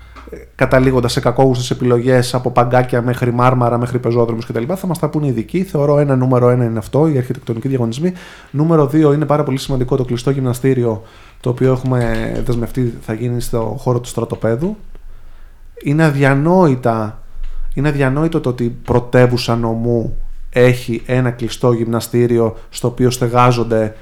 καταλήγοντας 0.56 1.12
σε 1.12 1.20
κακόγουστες 1.20 1.72
επιλογές 1.72 2.34
από 2.34 2.52
παγκάκια 2.52 3.02
μέχρι 3.02 3.34
μάρμαρα, 3.34 3.78
μέχρι 3.78 4.00
πεζόδρομους 4.00 4.46
κτλ. 4.46 4.64
Θα 4.76 4.88
μας 4.88 5.00
τα 5.00 5.10
πούνε 5.10 5.26
οι 5.26 5.30
ειδικοί. 5.30 5.64
Θεωρώ 5.64 6.00
ένα 6.00 6.16
νούμερο 6.16 6.50
ένα 6.50 6.64
είναι 6.64 6.78
αυτό, 6.78 7.08
οι 7.08 7.18
αρχιτεκτονικοί 7.18 7.68
διαγωνισμοί. 7.68 8.14
Νούμερο 8.52 8.88
δύο 8.88 9.14
είναι 9.14 9.26
πάρα 9.26 9.44
πολύ 9.44 9.58
σημαντικό 9.58 9.96
το 9.96 10.06
κλειστό 10.06 10.30
γυμναστήριο, 10.30 11.04
το 11.42 11.50
οποίο 11.50 11.72
έχουμε 11.72 12.32
δεσμευτεί 12.46 12.98
θα 13.02 13.14
γίνει 13.14 13.42
στο 13.42 13.76
χώρο 13.80 14.00
του 14.00 14.08
στρατοπέδου. 14.08 14.78
Είναι 15.84 16.04
αδιανόητα 16.04 17.22
είναι 17.74 17.88
αδιανόητο 17.88 18.40
το 18.40 18.50
ότι 18.50 18.78
πρωτεύουσα 18.84 19.56
νομού 19.56 20.18
έχει 20.50 21.02
ένα 21.06 21.32
κλειστό 21.32 21.72
γυμναστήριο 21.72 22.58
στο 22.70 22.88
οποίο 22.88 23.10
στεγάζονται 23.10 23.96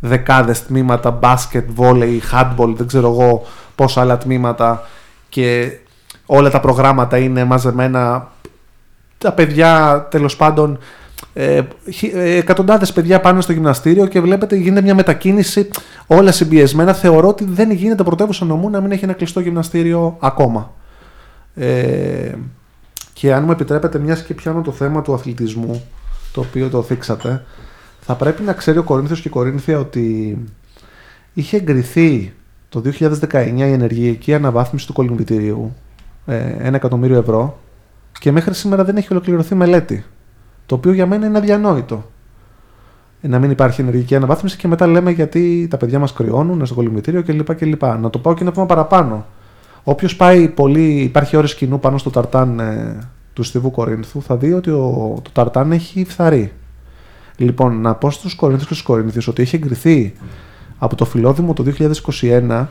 δεκάδες 0.00 0.62
τμήματα 0.66 1.10
μπάσκετ, 1.10 1.70
βόλεϊ, 1.70 2.22
handball, 2.32 2.72
δεν 2.76 2.86
ξέρω 2.86 3.08
εγώ 3.08 3.44
πόσα 3.74 4.00
άλλα 4.00 4.18
τμήματα 4.18 4.86
και 5.28 5.78
όλα 6.26 6.50
τα 6.50 6.60
προγράμματα 6.60 7.18
είναι 7.18 7.44
μαζεμένα 7.44 8.30
τα 9.18 9.32
παιδιά 9.32 10.00
τέλος 10.10 10.36
πάντων 10.36 10.78
ε, 11.38 11.62
ε, 12.12 12.36
εκατοντάδες 12.36 12.92
παιδιά 12.92 13.20
πάνε 13.20 13.40
στο 13.40 13.52
γυμναστήριο 13.52 14.06
και 14.06 14.20
βλέπετε 14.20 14.56
γίνεται 14.56 14.82
μια 14.82 14.94
μετακίνηση 14.94 15.68
όλα 16.06 16.32
συμπιεσμένα 16.32 16.92
θεωρώ 16.92 17.28
ότι 17.28 17.44
δεν 17.44 17.70
γίνεται 17.70 18.02
πρωτεύουσα 18.02 18.44
νομού 18.44 18.70
να 18.70 18.80
μην 18.80 18.92
έχει 18.92 19.04
ένα 19.04 19.12
κλειστό 19.12 19.40
γυμναστήριο 19.40 20.16
ακόμα 20.20 20.74
ε, 21.54 22.32
και 23.12 23.34
αν 23.34 23.44
μου 23.44 23.50
επιτρέπετε 23.50 23.98
μιας 23.98 24.22
και 24.22 24.34
πιάνω 24.34 24.60
το 24.60 24.72
θέμα 24.72 25.02
του 25.02 25.14
αθλητισμού 25.14 25.84
το 26.32 26.40
οποίο 26.40 26.68
το 26.68 26.82
θίξατε 26.82 27.44
θα 28.00 28.14
πρέπει 28.14 28.42
να 28.42 28.52
ξέρει 28.52 28.78
ο 28.78 28.82
Κορίνθιος 28.82 29.20
και 29.20 29.28
η 29.28 29.30
Κορίνθια 29.30 29.78
ότι 29.78 30.38
είχε 31.34 31.56
εγκριθεί 31.56 32.32
το 32.68 32.82
2019 33.30 33.54
η 33.56 33.62
ενεργειακή 33.62 34.34
αναβάθμιση 34.34 34.86
του 34.86 34.92
κολυμβητηρίου 34.92 35.74
ε, 36.26 36.54
ένα 36.58 36.76
εκατομμύριο 36.76 37.16
ευρώ 37.16 37.58
και 38.18 38.32
μέχρι 38.32 38.54
σήμερα 38.54 38.84
δεν 38.84 38.96
έχει 38.96 39.08
ολοκληρωθεί 39.10 39.54
μελέτη. 39.54 40.04
Το 40.66 40.74
οποίο 40.74 40.92
για 40.92 41.06
μένα 41.06 41.26
είναι 41.26 41.38
αδιανόητο. 41.38 42.04
Ε, 43.20 43.28
να 43.28 43.38
μην 43.38 43.50
υπάρχει 43.50 43.80
ενεργειακή 43.80 44.16
αναβάθμιση 44.16 44.56
και 44.56 44.68
μετά 44.68 44.86
λέμε 44.86 45.10
γιατί 45.10 45.66
τα 45.70 45.76
παιδιά 45.76 45.98
μας 45.98 46.12
κρυώνουν 46.12 46.66
στο 46.66 46.74
κολυμπητήριο 46.74 47.22
κλπ. 47.22 47.54
κλπ. 47.54 47.82
Να 47.82 48.10
το 48.10 48.18
πάω 48.18 48.34
και 48.34 48.42
ένα 48.42 48.50
βήμα 48.50 48.66
παραπάνω. 48.66 49.26
Όποιος 49.84 50.16
πάει 50.16 50.48
πολύ, 50.48 51.00
υπάρχει 51.00 51.36
ώρες 51.36 51.54
κοινού 51.54 51.80
πάνω 51.80 51.98
στο 51.98 52.10
ταρτάν 52.10 52.60
ε, 52.60 52.98
του 53.32 53.42
Στιβού 53.42 53.70
Κορίνθου, 53.70 54.22
θα 54.22 54.36
δει 54.36 54.52
ότι 54.52 54.70
ο, 54.70 55.18
το 55.22 55.30
ταρτάν 55.32 55.72
έχει 55.72 56.04
φθαρεί. 56.04 56.52
Λοιπόν, 57.36 57.80
να 57.80 57.94
πω 57.94 58.10
στους 58.10 58.34
Κορίνθους 58.34 58.66
και 58.66 58.74
στους 58.74 58.86
Κορίνθιους 58.86 59.28
ότι 59.28 59.42
έχει 59.42 59.56
εγκριθεί 59.56 60.14
από 60.78 60.96
το 60.96 61.04
φιλόδημο 61.04 61.52
το 61.52 61.64
2021 62.20 62.66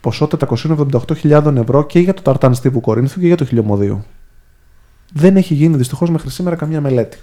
ποσό 0.00 0.28
478.000 0.48 1.56
ευρώ 1.56 1.86
και 1.86 1.98
για 1.98 2.14
το 2.14 2.22
ταρτάν 2.22 2.54
Στίβου 2.54 2.80
Κορίνθου 2.80 3.20
και 3.20 3.26
για 3.26 3.36
το 3.36 3.44
χιλιομοδίο. 3.44 4.04
Δεν 5.12 5.36
έχει 5.36 5.54
γίνει 5.54 5.76
δυστυχώς 5.76 6.10
μέχρι 6.10 6.30
σήμερα 6.30 6.56
καμία 6.56 6.80
μελέτη. 6.80 7.18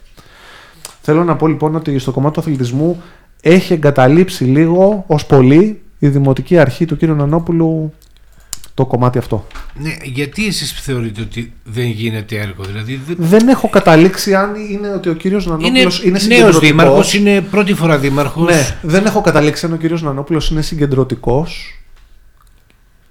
Θέλω 1.01 1.23
να 1.23 1.35
πω 1.35 1.47
λοιπόν 1.47 1.75
ότι 1.75 1.99
στο 1.99 2.11
κομμάτι 2.11 2.33
του 2.33 2.39
αθλητισμού 2.39 3.01
έχει 3.41 3.73
εγκαταλείψει 3.73 4.43
λίγο 4.43 5.03
ως 5.07 5.25
πολύ 5.25 5.81
η 5.99 6.07
δημοτική 6.07 6.57
αρχή 6.57 6.85
του 6.85 6.97
κ. 6.97 7.03
Νανόπουλου 7.03 7.93
το 8.73 8.85
κομμάτι 8.85 9.17
αυτό. 9.17 9.47
Ναι, 9.73 9.95
γιατί 10.03 10.47
εσείς 10.47 10.71
θεωρείτε 10.71 11.21
ότι 11.21 11.53
δεν 11.63 11.85
γίνεται 11.85 12.35
έργο, 12.35 12.63
δηλαδή... 12.63 13.01
Δεν 13.17 13.47
έχω 13.47 13.69
καταλήξει 13.69 14.35
αν 14.35 14.55
είναι 14.55 14.89
ότι 14.89 15.09
ο 15.09 15.13
κύριος 15.13 15.45
Νανόπουλος 15.45 16.03
είναι, 16.03 16.19
είναι 16.27 16.37
νέος 16.37 16.59
δήμαρχος, 16.59 17.13
είναι 17.13 17.41
πρώτη 17.41 17.73
φορά 17.73 17.97
δήμαρχος. 17.97 18.45
Ναι, 18.45 18.77
δεν 18.81 19.05
έχω 19.05 19.21
καταλήξει 19.21 19.65
αν 19.65 19.73
ο 19.73 19.75
κύριος 19.75 20.01
Νανόπουλος 20.01 20.49
είναι 20.49 20.61
συγκεντρωτικός 20.61 21.79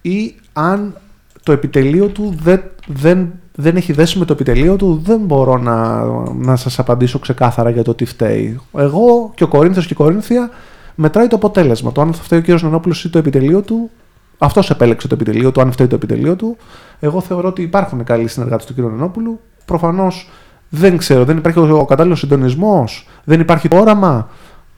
ή 0.03 0.35
αν 0.53 0.97
το 1.43 1.53
επιτελείο 1.53 2.07
του 2.07 2.39
δεν, 2.43 2.63
δεν, 2.87 3.33
δεν 3.55 3.77
έχει 3.77 3.93
δέσει 3.93 4.19
με 4.19 4.25
το 4.25 4.33
επιτελείο 4.33 4.77
του, 4.77 5.01
δεν 5.05 5.21
μπορώ 5.21 5.57
να, 5.57 6.05
να 6.35 6.57
σας 6.57 6.79
απαντήσω 6.79 7.19
ξεκάθαρα 7.19 7.71
για 7.71 7.83
το 7.83 7.95
τι 7.95 8.05
φταίει. 8.05 8.61
Εγώ 8.77 9.33
και 9.35 9.45
ο 9.45 9.49
Κορίνθιος 9.49 9.87
και 9.87 9.93
η 9.93 9.97
Κορίνθια 9.97 10.51
μετράει 10.95 11.27
το 11.27 11.37
αποτέλεσμα. 11.37 11.93
Το 11.93 12.01
αν 12.01 12.13
θα 12.13 12.23
φταίει 12.23 12.39
ο 12.39 12.43
κύριος 12.43 12.63
Νανόπουλος 12.63 13.05
ή 13.05 13.11
το 13.11 13.19
επιτελείο 13.19 13.63
του 13.63 13.91
αυτός 14.39 14.71
επέλεξε 14.71 15.09
το 15.09 15.15
επιτελείο 15.15 15.53
του, 15.53 15.61
αν 15.61 15.73
φταίει 15.73 15.87
το 15.87 15.95
επιτελείο 15.95 16.37
του. 16.37 16.57
Εγώ 17.01 17.21
θεωρώ 17.21 17.49
ότι 17.49 17.63
υπάρχουν 17.63 18.05
καλοί 18.05 18.29
συνεργάτες 18.29 18.67
του 18.67 18.75
κ. 18.75 18.79
Νενόπουλου. 18.79 19.41
Προφανώς 19.65 20.31
δεν 20.69 20.97
ξέρω, 20.97 21.25
δεν 21.25 21.37
υπάρχει 21.37 21.59
ο 21.59 21.85
κατάλληλος 21.85 22.19
συντονισμός, 22.19 23.09
δεν 23.25 23.41
υπάρχει 23.41 23.69
το 23.69 23.77
όραμα. 23.77 24.29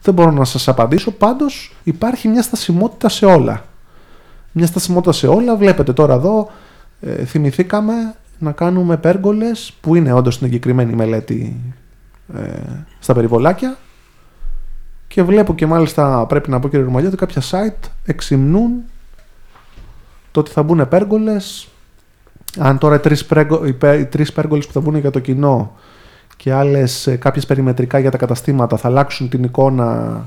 Δεν 0.01 0.13
μπορώ 0.13 0.31
να 0.31 0.45
σας 0.45 0.67
απαντήσω. 0.67 1.11
Πάντως 1.11 1.75
υπάρχει 1.83 2.27
μια 2.27 2.41
στασιμότητα 2.41 3.09
σε 3.09 3.25
όλα. 3.25 3.63
Μια 4.51 4.65
στασιμότητα 4.65 5.11
σε 5.11 5.27
όλα. 5.27 5.55
Βλέπετε 5.55 5.93
τώρα 5.93 6.13
εδώ, 6.13 6.49
ε, 7.01 7.25
θυμηθήκαμε 7.25 7.93
να 8.39 8.51
κάνουμε 8.51 8.97
πέργολες 8.97 9.73
που 9.81 9.95
είναι 9.95 10.13
όντως 10.13 10.33
στην 10.33 10.47
εγκεκριμένη 10.47 10.93
μελέτη 10.93 11.59
ε, 12.35 12.41
στα 12.99 13.13
περιβολάκια. 13.13 13.77
Και 15.07 15.23
βλέπω 15.23 15.55
και 15.55 15.65
μάλιστα 15.65 16.25
πρέπει 16.25 16.49
να 16.49 16.59
πω 16.59 16.69
κύριε 16.69 16.85
Ρουμαλιώτη 16.85 17.15
κάποια 17.15 17.41
site 17.41 17.89
εξυμνούν 18.05 18.71
το 20.31 20.39
ότι 20.39 20.51
θα 20.51 20.63
μπουν 20.63 20.87
πέργολες. 20.87 21.67
Αν 22.57 22.77
τώρα 22.77 22.95
οι 23.97 24.05
τρεις 24.05 24.33
πέργολες 24.33 24.67
που 24.67 24.73
θα 24.73 24.79
μπουν 24.79 24.95
για 24.95 25.11
το 25.11 25.19
κοινό 25.19 25.75
και 26.37 26.53
άλλες 26.53 27.15
κάποιες 27.19 27.45
περιμετρικά 27.45 27.99
για 27.99 28.11
τα 28.11 28.17
καταστήματα 28.17 28.77
θα 28.77 28.87
αλλάξουν 28.87 29.29
την 29.29 29.43
εικόνα 29.43 30.23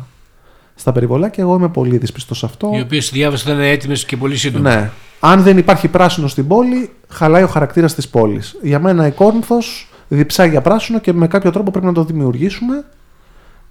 στα 0.81 0.93
περιβολάκια, 0.93 1.43
εγώ 1.43 1.55
είμαι 1.55 1.69
πολύ 1.69 1.97
δυσπιστός 1.97 2.39
σε 2.39 2.47
αυτό. 2.47 2.71
Οι 2.75 2.81
οποίες 2.81 3.11
διάβασα 3.11 3.51
ήταν 3.51 3.63
έτοιμες 3.63 4.05
και 4.05 4.17
πολύ 4.17 4.37
σύντομα. 4.37 4.75
Ναι. 4.75 4.91
Αν 5.21 5.43
δεν 5.43 5.59
υπάρχει 5.59 5.89
πράσινο 5.89 6.29
στην 6.29 6.47
πόλη, 6.47 6.91
χαλάει 7.09 7.43
ο 7.43 7.47
χαρακτήρας 7.47 7.95
της 7.95 8.09
πόλης. 8.09 8.57
Για 8.63 8.79
μένα 8.79 9.07
η 9.07 9.11
Κόρνθος 9.11 9.89
διψάει 10.09 10.49
για 10.49 10.61
πράσινο 10.61 10.99
και 10.99 11.13
με 11.13 11.27
κάποιο 11.27 11.51
τρόπο 11.51 11.71
πρέπει 11.71 11.87
να 11.87 11.93
το 11.93 12.05
δημιουργήσουμε. 12.05 12.85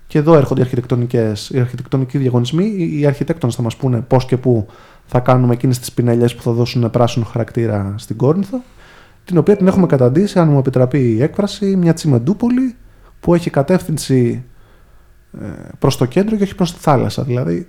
Και 0.08 0.18
εδώ 0.18 0.36
έρχονται 0.36 0.60
οι, 0.60 0.64
αρχιτεκτονικές, 0.64 1.50
οι 1.54 1.60
αρχιτεκτονικοί 1.60 2.18
διαγωνισμοί. 2.18 2.76
Οι 3.00 3.06
αρχιτέκτονες 3.06 3.56
θα 3.56 3.62
μας 3.62 3.76
πούνε 3.76 4.02
πώς 4.08 4.26
και 4.26 4.38
πού 4.38 4.68
θα 5.06 5.20
κάνουμε 5.20 5.54
εκείνες 5.54 5.80
τις 5.80 5.92
πινελιές 5.92 6.36
που 6.36 6.42
θα 6.42 6.52
δώσουν 6.52 6.90
πράσινο 6.90 7.26
χαρακτήρα 7.26 7.94
στην 7.98 8.18
Κόρινθο, 8.18 8.62
την 9.26 9.38
οποία 9.38 9.58
την 9.58 9.68
έχουμε 9.68 9.86
καταντήσει, 9.86 10.40
αν 10.40 10.50
μου 10.50 10.58
επιτραπεί 10.58 11.00
η 11.00 11.22
έκφραση, 11.22 11.76
μια 11.76 11.94
τσιμεντούπολη 11.94 12.76
που 13.20 13.34
έχει 13.34 13.50
κατεύθυνση 13.50 14.44
ε, 14.49 14.49
προς 15.80 15.98
το 15.98 16.06
κέντρο 16.06 16.36
και 16.36 16.44
όχι 16.44 16.56
προς 16.56 16.74
τη 16.74 16.80
θάλασσα. 16.80 17.24
Δηλαδή 17.24 17.68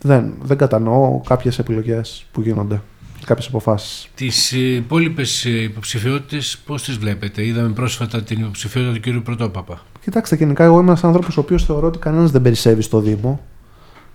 δεν, 0.00 0.34
δεν 0.42 0.56
κατανοώ 0.56 1.20
κάποιες 1.20 1.58
επιλογές 1.58 2.26
που 2.32 2.40
γίνονται 2.40 2.80
κάποιες 3.26 3.46
αποφάσεις. 3.46 4.08
Τις 4.14 4.52
υπόλοιπες 4.52 5.44
υποψηφιότητες 5.44 6.58
πώς 6.66 6.82
τις 6.82 6.96
βλέπετε; 6.96 7.44
Είδαμε 7.44 7.68
πρόσφατα 7.68 8.22
την 8.22 8.40
υποψηφιότητα 8.40 9.00
του 9.00 9.20
κ. 9.20 9.24
Πρωτόπαπα. 9.24 9.80
Κοιτάξτε, 10.00 10.36
γενικά 10.36 10.64
εγώ 10.64 10.78
είμαι 10.78 10.88
ένας 10.88 11.04
άνθρωπος 11.04 11.36
ο 11.36 11.40
οποίος 11.40 11.64
θεωρώ 11.64 11.86
ότι 11.86 11.98
κανένας 11.98 12.30
δεν 12.30 12.42
περισσεύει 12.42 12.82
στο 12.82 13.00
Δήμο. 13.00 13.40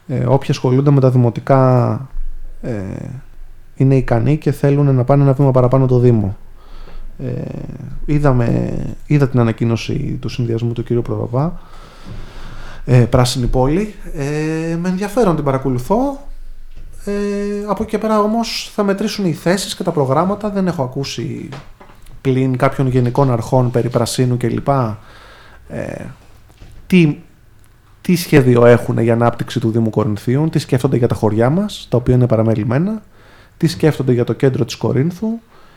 Ε, 0.08 0.26
όποιοι 0.26 0.48
ασχολούνται 0.50 0.92
με 0.92 1.00
τα 1.00 1.10
δημοτικά 1.10 2.10
ε, 2.62 2.74
είναι 3.76 3.96
ικανοί 3.96 4.38
και 4.38 4.52
θέλουν 4.52 4.96
να 4.96 5.04
πάνε 5.04 5.24
ένα 5.24 5.34
βήμα 5.34 5.52
παραπάνω 5.52 5.86
το 5.86 6.00
Δήμο. 6.00 6.38
Ε, 7.18 7.42
είδαμε, 8.06 8.74
είδα 9.06 9.30
την 9.30 9.40
ανακοίνωση 9.40 10.18
του 10.22 10.30
συνδυασμού 10.30 10.74
του 10.74 10.84
κ. 10.84 10.94
Προβαπά 10.94 11.62
ε, 12.86 13.00
Πράσινη 13.00 13.48
Πόλη. 13.48 13.96
Ε, 14.14 14.76
με 14.76 14.90
ενδιαφέρον 14.90 15.36
την 15.36 15.44
παρακολουθώ. 15.44 16.28
Ε, 17.06 17.12
από 17.68 17.84
εκεί 17.84 17.92
και 17.92 17.98
πέρα 17.98 18.20
όμως 18.20 18.72
θα 18.76 18.84
μετρήσουν 18.84 19.26
οι 19.26 19.34
θέσεις 19.34 19.76
και 19.76 19.84
τα 19.84 19.92
προγράμματα. 19.92 20.50
Δεν 20.50 20.68
έχω 20.68 20.84
ακούσει 20.84 21.50
πλην 22.22 22.58
κάποιων 22.58 22.88
γενικών 22.88 23.32
αρχών 23.32 23.72
περί 23.72 23.90
πρασίνου 23.90 24.38
κλπ. 24.38 24.68
Ε, 25.68 26.06
τι 26.88 27.18
τι 28.02 28.16
σχέδιο 28.16 28.66
έχουν 28.66 29.00
για 29.00 29.14
ανάπτυξη 29.14 29.60
του 29.60 29.72
Δήμου 29.72 29.90
Κορινθίων, 29.90 30.50
τι 30.50 30.60
σκέφτονται 30.60 30.98
για 30.98 31.08
τα 31.08 31.16
χωριά 31.16 31.50
μας, 31.50 31.88
τα 31.90 31.98
οποία 31.98 32.16
είναι 32.16 32.28
παραμελημένα, 32.28 33.02
τι 33.58 33.68
σκέφτονται 33.68 34.14
για 34.14 34.24
το 34.24 34.34
κέντρο 34.34 34.66
της 34.66 34.76
Κορίνθου 34.76 35.28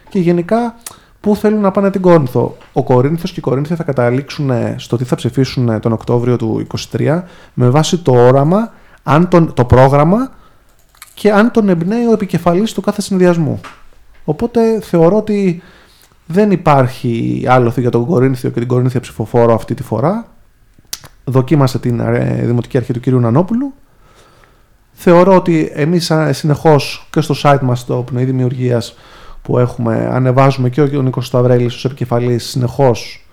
και 0.08 0.18
γενικά 0.18 0.74
πού 1.24 1.36
θέλουν 1.36 1.60
να 1.60 1.70
πάνε 1.70 1.90
την 1.90 2.00
Κόρινθο. 2.00 2.56
Ο 2.72 2.82
Κορίνθος 2.82 3.30
και 3.32 3.38
η 3.38 3.42
Κορίνθια 3.42 3.76
θα 3.76 3.82
καταλήξουν 3.82 4.50
στο 4.76 4.96
τι 4.96 5.04
θα 5.04 5.14
ψηφίσουν 5.14 5.80
τον 5.80 5.92
Οκτώβριο 5.92 6.36
του 6.36 6.66
2023 6.92 7.22
με 7.54 7.68
βάση 7.70 7.98
το 7.98 8.12
όραμα, 8.12 8.72
αν 9.02 9.28
τον, 9.28 9.54
το 9.54 9.64
πρόγραμμα 9.64 10.30
και 11.14 11.32
αν 11.32 11.50
τον 11.50 11.68
εμπνέει 11.68 12.06
ο 12.06 12.12
επικεφαλής 12.12 12.72
του 12.72 12.80
κάθε 12.80 13.02
συνδυασμού. 13.02 13.60
Οπότε 14.24 14.80
θεωρώ 14.80 15.16
ότι 15.16 15.62
δεν 16.26 16.50
υπάρχει 16.50 17.44
άλοθη 17.48 17.80
για 17.80 17.90
τον 17.90 18.06
Κορίνθιο 18.06 18.50
και 18.50 18.58
την 18.58 18.68
Κορίνθια 18.68 19.00
ψηφοφόρο 19.00 19.54
αυτή 19.54 19.74
τη 19.74 19.82
φορά 19.82 20.26
δοκίμασε 21.24 21.78
την 21.78 22.00
ε, 22.00 22.42
Δημοτική 22.44 22.76
Αρχή 22.76 22.92
του 22.92 23.00
κ. 23.00 23.06
Νανόπουλου. 23.06 23.72
Θεωρώ 24.92 25.34
ότι 25.34 25.70
εμείς 25.74 26.12
συνεχώς 26.30 27.08
και 27.10 27.20
στο 27.20 27.34
site 27.42 27.60
μας 27.62 27.84
το 27.84 28.02
Πνοή 28.02 28.24
Δημιουργίας 28.24 28.94
που 29.44 29.58
έχουμε 29.58 30.08
ανεβάζουμε 30.12 30.70
και 30.70 30.80
ο 30.80 31.02
Νίκος 31.02 31.26
Σταυρέλης 31.26 31.74
ως 31.74 31.84
επικεφαλής 31.84 32.44
συνεχώς 32.44 33.26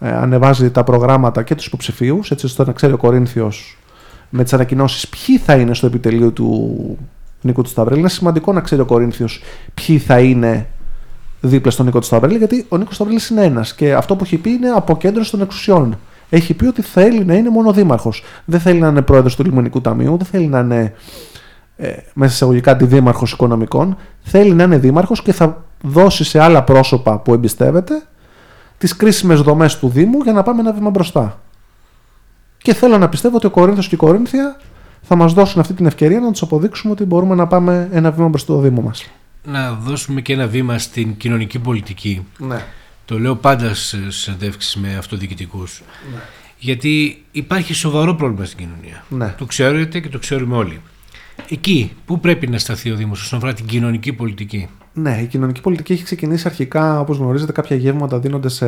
ε, 0.00 0.10
ανεβάζει 0.12 0.70
τα 0.70 0.84
προγράμματα 0.84 1.42
και 1.42 1.54
τους 1.54 1.66
υποψηφίους 1.66 2.30
έτσι 2.30 2.46
ώστε 2.46 2.64
να 2.64 2.72
ξέρει 2.72 2.92
ο 2.92 2.96
Κορίνθιος 2.96 3.78
με 4.30 4.42
τις 4.42 4.52
ανακοινώσεις 4.52 5.08
ποιοι 5.08 5.38
θα 5.38 5.54
είναι 5.54 5.74
στο 5.74 5.86
επιτελείο 5.86 6.30
του 6.30 6.98
Νίκο 7.40 7.62
του 7.62 7.68
Σταυρέλη. 7.68 8.00
Είναι 8.00 8.08
σημαντικό 8.08 8.52
να 8.52 8.60
ξέρει 8.60 8.80
ο 8.80 8.84
Κορίνθιος 8.84 9.42
ποιοι 9.74 9.98
θα 9.98 10.20
είναι 10.20 10.66
δίπλα 11.40 11.70
στον 11.70 11.86
Νίκο 11.86 11.98
του 11.98 12.06
Σταυρέλη 12.06 12.36
γιατί 12.36 12.66
ο 12.68 12.76
Νίκος 12.76 12.94
Σταυρέλης 12.94 13.28
είναι 13.28 13.44
ένας 13.44 13.74
και 13.74 13.94
αυτό 13.94 14.16
που 14.16 14.24
έχει 14.24 14.36
πει 14.36 14.50
είναι 14.50 14.68
αποκέντρωση 14.68 15.30
των 15.30 15.40
εξουσιών 15.40 15.98
έχει 16.30 16.54
πει 16.54 16.66
ότι 16.66 16.82
θέλει 16.82 17.24
να 17.24 17.34
είναι 17.34 17.50
μόνο 17.50 17.72
δήμαρχο. 17.72 18.12
Δεν 18.44 18.60
θέλει 18.60 18.78
να 18.78 18.88
είναι 18.88 19.02
πρόεδρος 19.02 19.36
του 19.36 19.44
Λιμονικού 19.44 19.80
Ταμείου, 19.80 20.16
δεν 20.16 20.26
θέλει 20.26 20.46
να 20.46 20.58
είναι 20.58 20.92
ε, 21.80 21.96
μέσα 22.14 22.32
εισαγωγικά 22.32 22.70
αντιδήμαρχο 22.70 23.26
οικονομικών. 23.32 23.96
Θέλει 24.22 24.52
να 24.52 24.62
είναι 24.62 24.78
δήμαρχος 24.78 25.22
και 25.22 25.32
θα 25.32 25.64
δώσει 25.82 26.24
σε 26.24 26.40
άλλα 26.40 26.62
πρόσωπα 26.62 27.18
που 27.18 27.34
εμπιστεύεται 27.34 28.02
τις 28.78 28.96
κρίσιμες 28.96 29.40
δομές 29.40 29.78
του 29.78 29.88
Δήμου 29.88 30.22
για 30.22 30.32
να 30.32 30.42
πάμε 30.42 30.60
ένα 30.60 30.72
βήμα 30.72 30.90
μπροστά. 30.90 31.40
Και 32.58 32.74
θέλω 32.74 32.98
να 32.98 33.08
πιστεύω 33.08 33.36
ότι 33.36 33.46
ο 33.46 33.50
Κορίνθος 33.50 33.88
και 33.88 33.94
η 33.94 33.98
Κορίνθια 33.98 34.60
θα 35.02 35.14
μας 35.14 35.32
δώσουν 35.32 35.60
αυτή 35.60 35.72
την 35.72 35.86
ευκαιρία 35.86 36.20
να 36.20 36.30
τους 36.30 36.42
αποδείξουμε 36.42 36.92
ότι 36.92 37.04
μπορούμε 37.04 37.34
να 37.34 37.46
πάμε 37.46 37.88
ένα 37.92 38.10
βήμα 38.10 38.28
μπροστά 38.28 38.52
στο 38.52 38.62
Δήμο 38.62 38.80
μας. 38.80 39.10
Να 39.44 39.72
δώσουμε 39.72 40.20
και 40.20 40.32
ένα 40.32 40.46
βήμα 40.46 40.78
στην 40.78 41.16
κοινωνική 41.16 41.58
πολιτική. 41.58 42.26
Ναι. 42.38 42.64
Το 43.04 43.18
λέω 43.18 43.36
πάντα 43.36 43.74
σε 43.74 44.10
συνεντεύξεις 44.10 44.76
με 44.76 44.96
αυτοδιοικητικούς. 44.96 45.82
Ναι. 46.12 46.20
Γιατί 46.58 47.24
υπάρχει 47.30 47.74
σοβαρό 47.74 48.14
πρόβλημα 48.14 48.44
στην 48.44 48.58
κοινωνία. 48.58 49.04
Ναι. 49.08 49.34
Το 49.38 49.44
ξέρετε 49.44 50.00
και 50.00 50.08
το 50.08 50.18
ξέρουμε 50.18 50.56
όλοι. 50.56 50.80
Εκεί, 51.48 51.92
πού 52.04 52.20
πρέπει 52.20 52.46
να 52.46 52.58
σταθεί 52.58 52.90
ο 52.90 52.96
Δήμος 52.96 53.22
όσον 53.22 53.38
αφορά 53.38 53.52
την 53.52 53.66
κοινωνική 53.66 54.12
πολιτική; 54.12 54.68
Ναι, 54.92 55.18
η 55.22 55.26
κοινωνική 55.26 55.60
πολιτική 55.60 55.92
έχει 55.92 56.04
ξεκινήσει 56.04 56.48
αρχικά, 56.48 57.00
όπως 57.00 57.16
γνωρίζετε, 57.16 57.52
κάποια 57.52 57.76
γεύματα 57.76 58.18
δίνονται 58.18 58.48
σε 58.48 58.66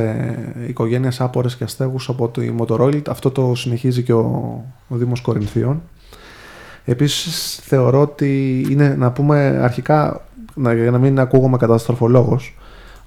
οικογένειες 0.69 1.21
άπορες 1.21 1.57
και 1.57 1.65
αστέγους 1.65 2.09
από 2.09 2.29
τη 2.29 2.55
Motorola. 2.59 3.09
Αυτό 3.09 3.31
το 3.31 3.55
συνεχίζει 3.55 4.03
και 4.03 4.13
ο, 4.13 4.65
ο 4.89 4.97
Δήμος 4.97 5.21
Κορινθίων. 5.21 5.83
Επίσης, 6.85 7.61
θεωρώ 7.63 8.01
ότι 8.01 8.61
είναι 8.71 8.95
να 8.99 9.13
πούμε 9.13 9.37
αρχικά, 9.63 10.27
για 10.55 10.91
να 10.91 10.99
μην 10.99 11.19
ακούγομαι 11.19 11.57
καταστροφολόγος, 11.57 12.57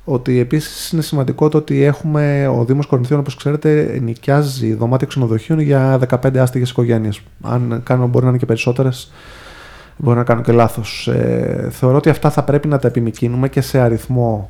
ότι 0.05 0.39
επίσης 0.39 0.91
είναι 0.91 1.01
σημαντικό 1.01 1.49
το 1.49 1.57
ότι 1.57 1.83
έχουμε 1.83 2.47
ο 2.47 2.65
Δήμος 2.65 2.85
Κορινθίων, 2.85 3.19
όπως 3.19 3.35
ξέρετε, 3.35 3.99
νοικιάζει 4.03 4.73
δωμάτια 4.73 5.07
ξενοδοχείων 5.07 5.59
για 5.59 5.99
15 6.23 6.37
άστιγε 6.37 6.63
οικογένειες. 6.63 7.21
Αν 7.41 7.81
κάνουμε, 7.83 8.07
μπορεί 8.07 8.23
να 8.23 8.29
είναι 8.29 8.39
και 8.39 8.45
περισσότερες, 8.45 9.11
μπορεί 9.97 10.17
να 10.17 10.23
κάνω 10.23 10.41
και 10.41 10.51
λάθος. 10.51 11.07
Ε, 11.07 11.67
θεωρώ 11.71 11.97
ότι 11.97 12.09
αυτά 12.09 12.29
θα 12.29 12.43
πρέπει 12.43 12.67
να 12.67 12.79
τα 12.79 12.87
επιμηκύνουμε 12.87 13.49
και 13.49 13.61
σε 13.61 13.79
αριθμό 13.79 14.49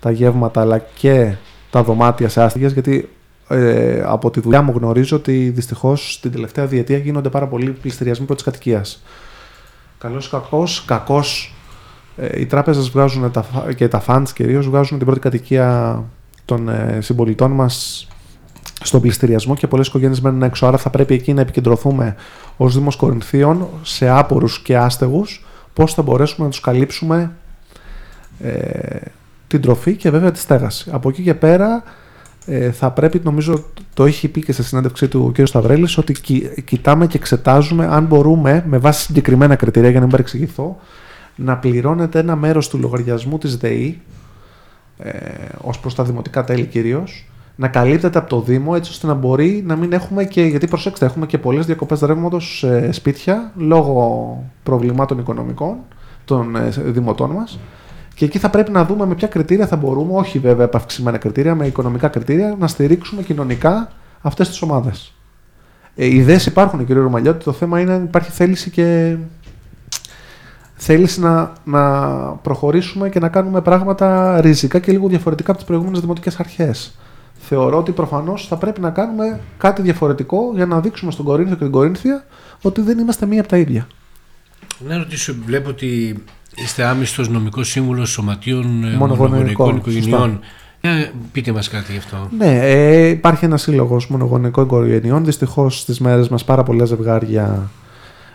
τα 0.00 0.10
γεύματα 0.10 0.60
αλλά 0.60 0.78
και 0.78 1.34
τα 1.70 1.82
δωμάτια 1.82 2.28
σε 2.28 2.42
άστιγες, 2.42 2.72
γιατί 2.72 3.08
ε, 3.48 4.02
από 4.04 4.30
τη 4.30 4.40
δουλειά 4.40 4.62
μου 4.62 4.72
γνωρίζω 4.76 5.16
ότι 5.16 5.48
δυστυχώς 5.50 6.18
την 6.22 6.32
τελευταία 6.32 6.66
διετία 6.66 6.98
γίνονται 6.98 7.28
πάρα 7.28 7.46
πολλοί 7.46 7.70
πληστηριασμοί 7.70 8.26
πρώτης 8.26 8.44
κατοικίας. 8.44 9.02
Καλός 9.98 10.26
ή 10.26 10.30
κακός, 10.30 10.84
κακός 10.84 11.54
ε, 12.16 12.40
οι 12.40 12.46
τράπεζες 12.46 12.88
βγάζουν 12.88 13.30
τα, 13.30 13.44
και 13.76 13.88
τα 13.88 14.02
funds 14.06 14.28
κυρίως 14.34 14.68
βγάζουν 14.68 14.96
την 14.96 15.06
πρώτη 15.06 15.20
κατοικία 15.20 16.02
των 16.44 16.68
ε, 16.68 16.98
συμπολιτών 17.00 17.50
μας 17.50 18.06
στον 18.82 19.00
πληστηριασμό 19.00 19.54
και 19.54 19.66
πολλές 19.66 19.86
οικογένειες 19.86 20.20
μένουν 20.20 20.42
έξω. 20.42 20.66
Άρα 20.66 20.76
θα 20.76 20.90
πρέπει 20.90 21.14
εκεί 21.14 21.32
να 21.32 21.40
επικεντρωθούμε 21.40 22.16
ως 22.56 22.74
Δήμος 22.74 22.96
Κορινθίων 22.96 23.68
σε 23.82 24.08
άπορους 24.08 24.60
και 24.62 24.76
άστεγους 24.76 25.46
πώς 25.72 25.94
θα 25.94 26.02
μπορέσουμε 26.02 26.44
να 26.44 26.50
τους 26.50 26.60
καλύψουμε 26.60 27.32
ε, 28.40 29.00
την 29.46 29.60
τροφή 29.60 29.96
και 29.96 30.10
βέβαια 30.10 30.30
τη 30.30 30.38
στέγαση. 30.38 30.90
Από 30.92 31.08
εκεί 31.08 31.22
και 31.22 31.34
πέρα 31.34 31.82
ε, 32.46 32.70
θα 32.70 32.90
πρέπει, 32.90 33.20
νομίζω 33.24 33.64
το 33.94 34.04
έχει 34.04 34.28
πει 34.28 34.40
και 34.40 34.52
σε 34.52 34.62
συνέντευξή 34.62 35.08
του 35.08 35.24
ο 35.24 35.42
κ. 35.42 35.46
Σταυρέλης, 35.46 35.98
ότι 35.98 36.14
κοιτάμε 36.64 37.06
και 37.06 37.16
εξετάζουμε 37.16 37.86
αν 37.86 38.04
μπορούμε 38.04 38.64
με 38.66 38.78
βάση 38.78 39.02
συγκεκριμένα 39.02 39.56
κριτήρια, 39.56 39.88
για 39.88 39.98
να 39.98 40.04
μην 40.04 40.10
παρεξηγηθώ, 40.10 40.80
να 41.36 41.56
πληρώνεται 41.56 42.18
ένα 42.18 42.36
μέρος 42.36 42.68
του 42.68 42.78
λογαριασμού 42.78 43.38
της 43.38 43.56
ΔΕΗ, 43.56 44.00
ε, 44.98 45.10
ως 45.60 45.80
προς 45.80 45.94
τα 45.94 46.04
δημοτικά 46.04 46.44
τέλη 46.44 46.66
κυρίως, 46.66 47.26
να 47.60 47.68
καλύπτεται 47.68 48.18
από 48.18 48.28
το 48.28 48.40
Δήμο 48.40 48.72
έτσι 48.76 48.90
ώστε 48.90 49.06
να 49.06 49.14
μπορεί 49.14 49.62
να 49.66 49.76
μην 49.76 49.92
έχουμε 49.92 50.24
και, 50.24 50.42
γιατί 50.42 50.66
προσέξτε, 50.66 51.06
έχουμε 51.06 51.26
και 51.26 51.38
πολλές 51.38 51.66
διακοπές 51.66 52.00
ρεύματος 52.00 52.58
σε 52.58 52.92
σπίτια 52.92 53.52
λόγω 53.56 54.44
προβλημάτων 54.62 55.18
οικονομικών 55.18 55.76
των 56.24 56.56
ε, 56.56 56.68
δημοτών 56.68 57.30
μας 57.30 57.58
και 58.14 58.24
εκεί 58.24 58.38
θα 58.38 58.50
πρέπει 58.50 58.70
να 58.70 58.84
δούμε 58.84 59.06
με 59.06 59.14
ποια 59.14 59.28
κριτήρια 59.28 59.66
θα 59.66 59.76
μπορούμε, 59.76 60.12
όχι 60.12 60.38
βέβαια 60.38 60.64
επαυξημένα 60.64 61.18
κριτήρια, 61.18 61.54
με 61.54 61.66
οικονομικά 61.66 62.08
κριτήρια, 62.08 62.56
να 62.58 62.66
στηρίξουμε 62.66 63.22
κοινωνικά 63.22 63.92
αυτές 64.20 64.48
τις 64.48 64.62
ομάδες. 64.62 65.14
Ε, 65.94 66.06
ιδέες 66.06 66.46
υπάρχουν, 66.46 66.86
κύριε 66.86 67.02
Ρωμαλιώτη. 67.02 67.44
Το 67.44 67.52
θέμα 67.52 67.80
είναι 67.80 67.92
αν 67.92 68.04
υπάρχει 68.04 68.30
θέληση 68.30 68.70
και 68.70 69.16
θέληση 70.74 71.20
να, 71.20 71.52
να 71.64 72.10
προχωρήσουμε 72.20 73.08
και 73.08 73.18
να 73.18 73.28
κάνουμε 73.28 73.60
πράγματα 73.60 74.40
ριζικά 74.40 74.78
και 74.78 74.92
λίγο 74.92 75.08
διαφορετικά 75.08 75.50
από 75.50 75.58
τις 75.58 75.68
προηγούμενες 75.68 76.00
δημοτικές 76.00 76.40
αρχές. 76.40 76.98
Θεωρώ 77.38 77.78
ότι 77.78 77.92
προφανώς 77.92 78.46
θα 78.46 78.56
πρέπει 78.56 78.80
να 78.80 78.90
κάνουμε 78.90 79.40
κάτι 79.58 79.82
διαφορετικό 79.82 80.52
για 80.54 80.66
να 80.66 80.80
δείξουμε 80.80 81.10
στον 81.10 81.24
Κορίνθιο 81.24 81.56
και 81.56 81.62
την 81.62 81.72
Κορίνθια 81.72 82.24
ότι 82.62 82.80
δεν 82.80 82.98
είμαστε 82.98 83.26
μία 83.26 83.40
από 83.40 83.48
τα 83.48 83.56
ίδια. 83.56 83.86
Να 84.78 84.98
ρωτήσω, 84.98 85.34
βλέπω 85.46 85.68
ότι 85.68 86.22
Είστε 86.64 86.84
άμυστος 86.84 87.28
νομικός 87.28 87.68
σύμβουλος 87.68 88.10
σωματείων 88.10 88.84
ε, 88.84 88.96
μονογονεϊκών 88.96 89.76
οικογενειών. 89.76 90.40
Ε, 90.80 91.10
πείτε 91.32 91.52
μας 91.52 91.68
κάτι 91.68 91.92
γι' 91.92 91.98
αυτό. 91.98 92.28
Ναι, 92.38 92.58
ε, 92.60 93.08
υπάρχει 93.08 93.44
ένας 93.44 93.62
σύλλογος 93.62 94.08
μονογονεϊκών 94.08 94.64
οικογενειών. 94.64 95.24
Δυστυχώς 95.24 95.78
στις 95.78 96.00
μέρες 96.00 96.28
μας 96.28 96.44
πάρα 96.44 96.62
πολλά 96.62 96.84
ζευγάρια 96.84 97.70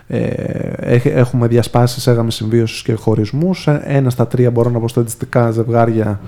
ε, 0.08 1.00
έχουμε 1.04 1.48
διασπάσεις 1.48 2.08
έγαμε 2.08 2.32
συμβίωσης 2.32 2.82
και 2.82 2.94
χωρισμούς. 2.94 3.68
Ε, 3.68 3.82
ένα 3.86 4.10
στα 4.10 4.28
τρία 4.28 4.52
μπορώ 4.52 4.70
να 4.70 4.80
πω 4.80 4.88
στατιστικά 4.88 5.52
ζευγάρια 5.52 6.20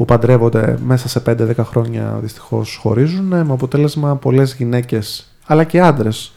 που 0.00 0.06
παντρεύονται 0.06 0.78
μέσα 0.84 1.08
σε 1.08 1.22
5-10 1.26 1.50
χρόνια 1.56 2.18
δυστυχώς 2.22 2.78
χωρίζουν. 2.82 3.24
Με 3.24 3.46
αποτέλεσμα 3.50 4.16
πολλές 4.16 4.54
γυναίκες 4.54 5.32
αλλά 5.46 5.64
και 5.64 5.80
άντρες 5.80 6.32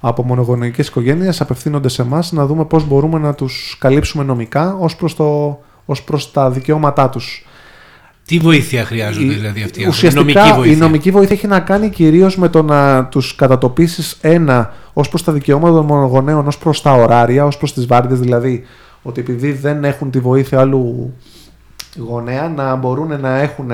από 0.00 0.22
μονογονεϊκές 0.22 0.88
οικογένειες 0.88 1.40
απευθύνονται 1.40 1.88
σε 1.88 2.02
εμάς 2.02 2.32
να 2.32 2.46
δούμε 2.46 2.64
πώς 2.64 2.86
μπορούμε 2.86 3.18
να 3.18 3.34
τους 3.34 3.76
καλύψουμε 3.80 4.24
νομικά 4.24 4.76
ως 4.80 4.96
προς 4.96 5.16
προς 6.04 6.30
τα 6.32 6.50
δικαιώματά 6.50 7.08
τους. 7.08 7.46
Τι 8.26 8.38
βοήθεια 8.38 8.84
χρειάζονται 8.84 9.32
δηλαδή 9.32 9.62
αυτοί 9.62 9.82
οι 9.82 9.86
Ουσιαστικά 9.86 10.30
η 10.30 10.34
νομική 10.34 10.52
βοήθεια. 10.54 10.76
η 10.76 10.76
νομική 10.76 11.10
βοήθεια 11.10 11.36
έχει 11.36 11.46
να 11.46 11.60
κάνει 11.60 11.90
κυρίως 11.90 12.36
με 12.36 12.48
το 12.48 12.62
να 12.62 13.04
τους 13.06 13.34
κατατοπίσεις 13.34 14.18
ένα 14.20 14.72
ως 14.92 15.08
προς 15.08 15.24
τα 15.24 15.32
δικαιώματα 15.32 15.74
των 15.74 15.84
μονογονέων, 15.84 16.46
ως 16.46 16.58
προς 16.58 16.82
τα 16.82 16.92
ωράρια, 16.92 17.46
ως 17.46 17.56
προς 17.56 17.72
τις 17.72 17.86
βάρδιε 17.86 18.16
δηλαδή. 18.16 18.64
Ότι 19.02 19.20
επειδή 19.20 19.52
δεν 19.52 19.84
έχουν 19.84 20.10
τη 20.10 20.18
βοήθεια 20.18 20.60
άλλου 20.60 21.12
γονέα, 21.96 22.48
να 22.48 22.74
μπορούν 22.74 23.20
να 23.20 23.38
έχουν 23.38 23.70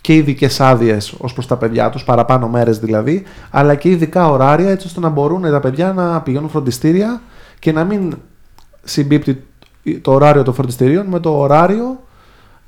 και 0.00 0.14
ειδικές 0.14 0.60
άδειες 0.60 1.14
ως 1.18 1.32
προς 1.32 1.46
τα 1.46 1.56
παιδιά 1.56 1.90
τους, 1.90 2.04
παραπάνω 2.04 2.48
μέρες 2.48 2.78
δηλαδή, 2.78 3.22
αλλά 3.50 3.74
και 3.74 3.88
ειδικά 3.88 4.30
ωράρια 4.30 4.70
έτσι 4.70 4.86
ώστε 4.86 5.00
να 5.00 5.08
μπορούν 5.08 5.42
τα 5.42 5.60
παιδιά 5.60 5.92
να 5.92 6.20
πηγαίνουν 6.20 6.48
φροντιστήρια 6.48 7.20
και 7.58 7.72
να 7.72 7.84
μην 7.84 8.16
συμπίπτει 8.84 9.44
το 10.00 10.12
ωράριο 10.12 10.42
των 10.42 10.54
φροντιστηρίων 10.54 11.06
με 11.06 11.20
το 11.20 11.38
ωράριο 11.38 12.02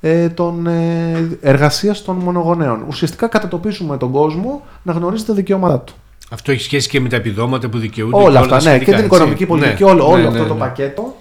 ε, 0.01 0.29
των 0.29 0.67
ε, 0.67 1.37
εργασίας 1.41 2.01
των 2.01 2.15
μονογονέων. 2.15 2.85
Ουσιαστικά 2.87 3.27
κατατοπίζουμε 3.27 3.97
τον 3.97 4.11
κόσμο 4.11 4.65
να 4.83 4.93
γνωρίζει 4.93 5.25
τα 5.25 5.33
δικαιώματά 5.33 5.79
του. 5.79 5.93
Αυτό 6.29 6.51
έχει 6.51 6.61
σχέση 6.61 6.89
και 6.89 6.99
με 6.99 7.09
τα 7.09 7.15
επιδόματα 7.15 7.69
που 7.69 7.77
δικαιούνται. 7.77 8.15
Όλα 8.15 8.39
αυτά, 8.39 8.61
ναι, 8.61 8.79
και 8.79 8.93
την 8.93 9.05
οικονομική 9.05 9.45
πολιτική, 9.45 9.83
ναι, 9.83 9.89
όλο, 9.89 10.17
ναι, 10.17 10.27
αυτό 10.27 10.41
ναι, 10.41 10.47
το 10.47 10.55
πακέτο. 10.55 11.15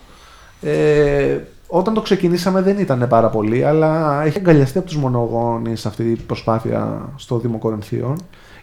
Ε, 0.60 1.38
όταν 1.68 1.94
το 1.94 2.00
ξεκινήσαμε 2.00 2.62
δεν 2.62 2.78
ήταν 2.78 3.06
πάρα 3.08 3.28
πολύ, 3.28 3.64
αλλά 3.64 4.22
έχει 4.22 4.38
αγκαλιαστεί 4.38 4.78
από 4.78 4.86
τους 4.86 4.96
μονογόνοι 4.96 5.72
αυτή 5.72 6.10
η 6.10 6.16
προσπάθεια 6.16 7.08
στο 7.16 7.38
Δήμο 7.38 7.58
Κορινθίων. 7.58 8.16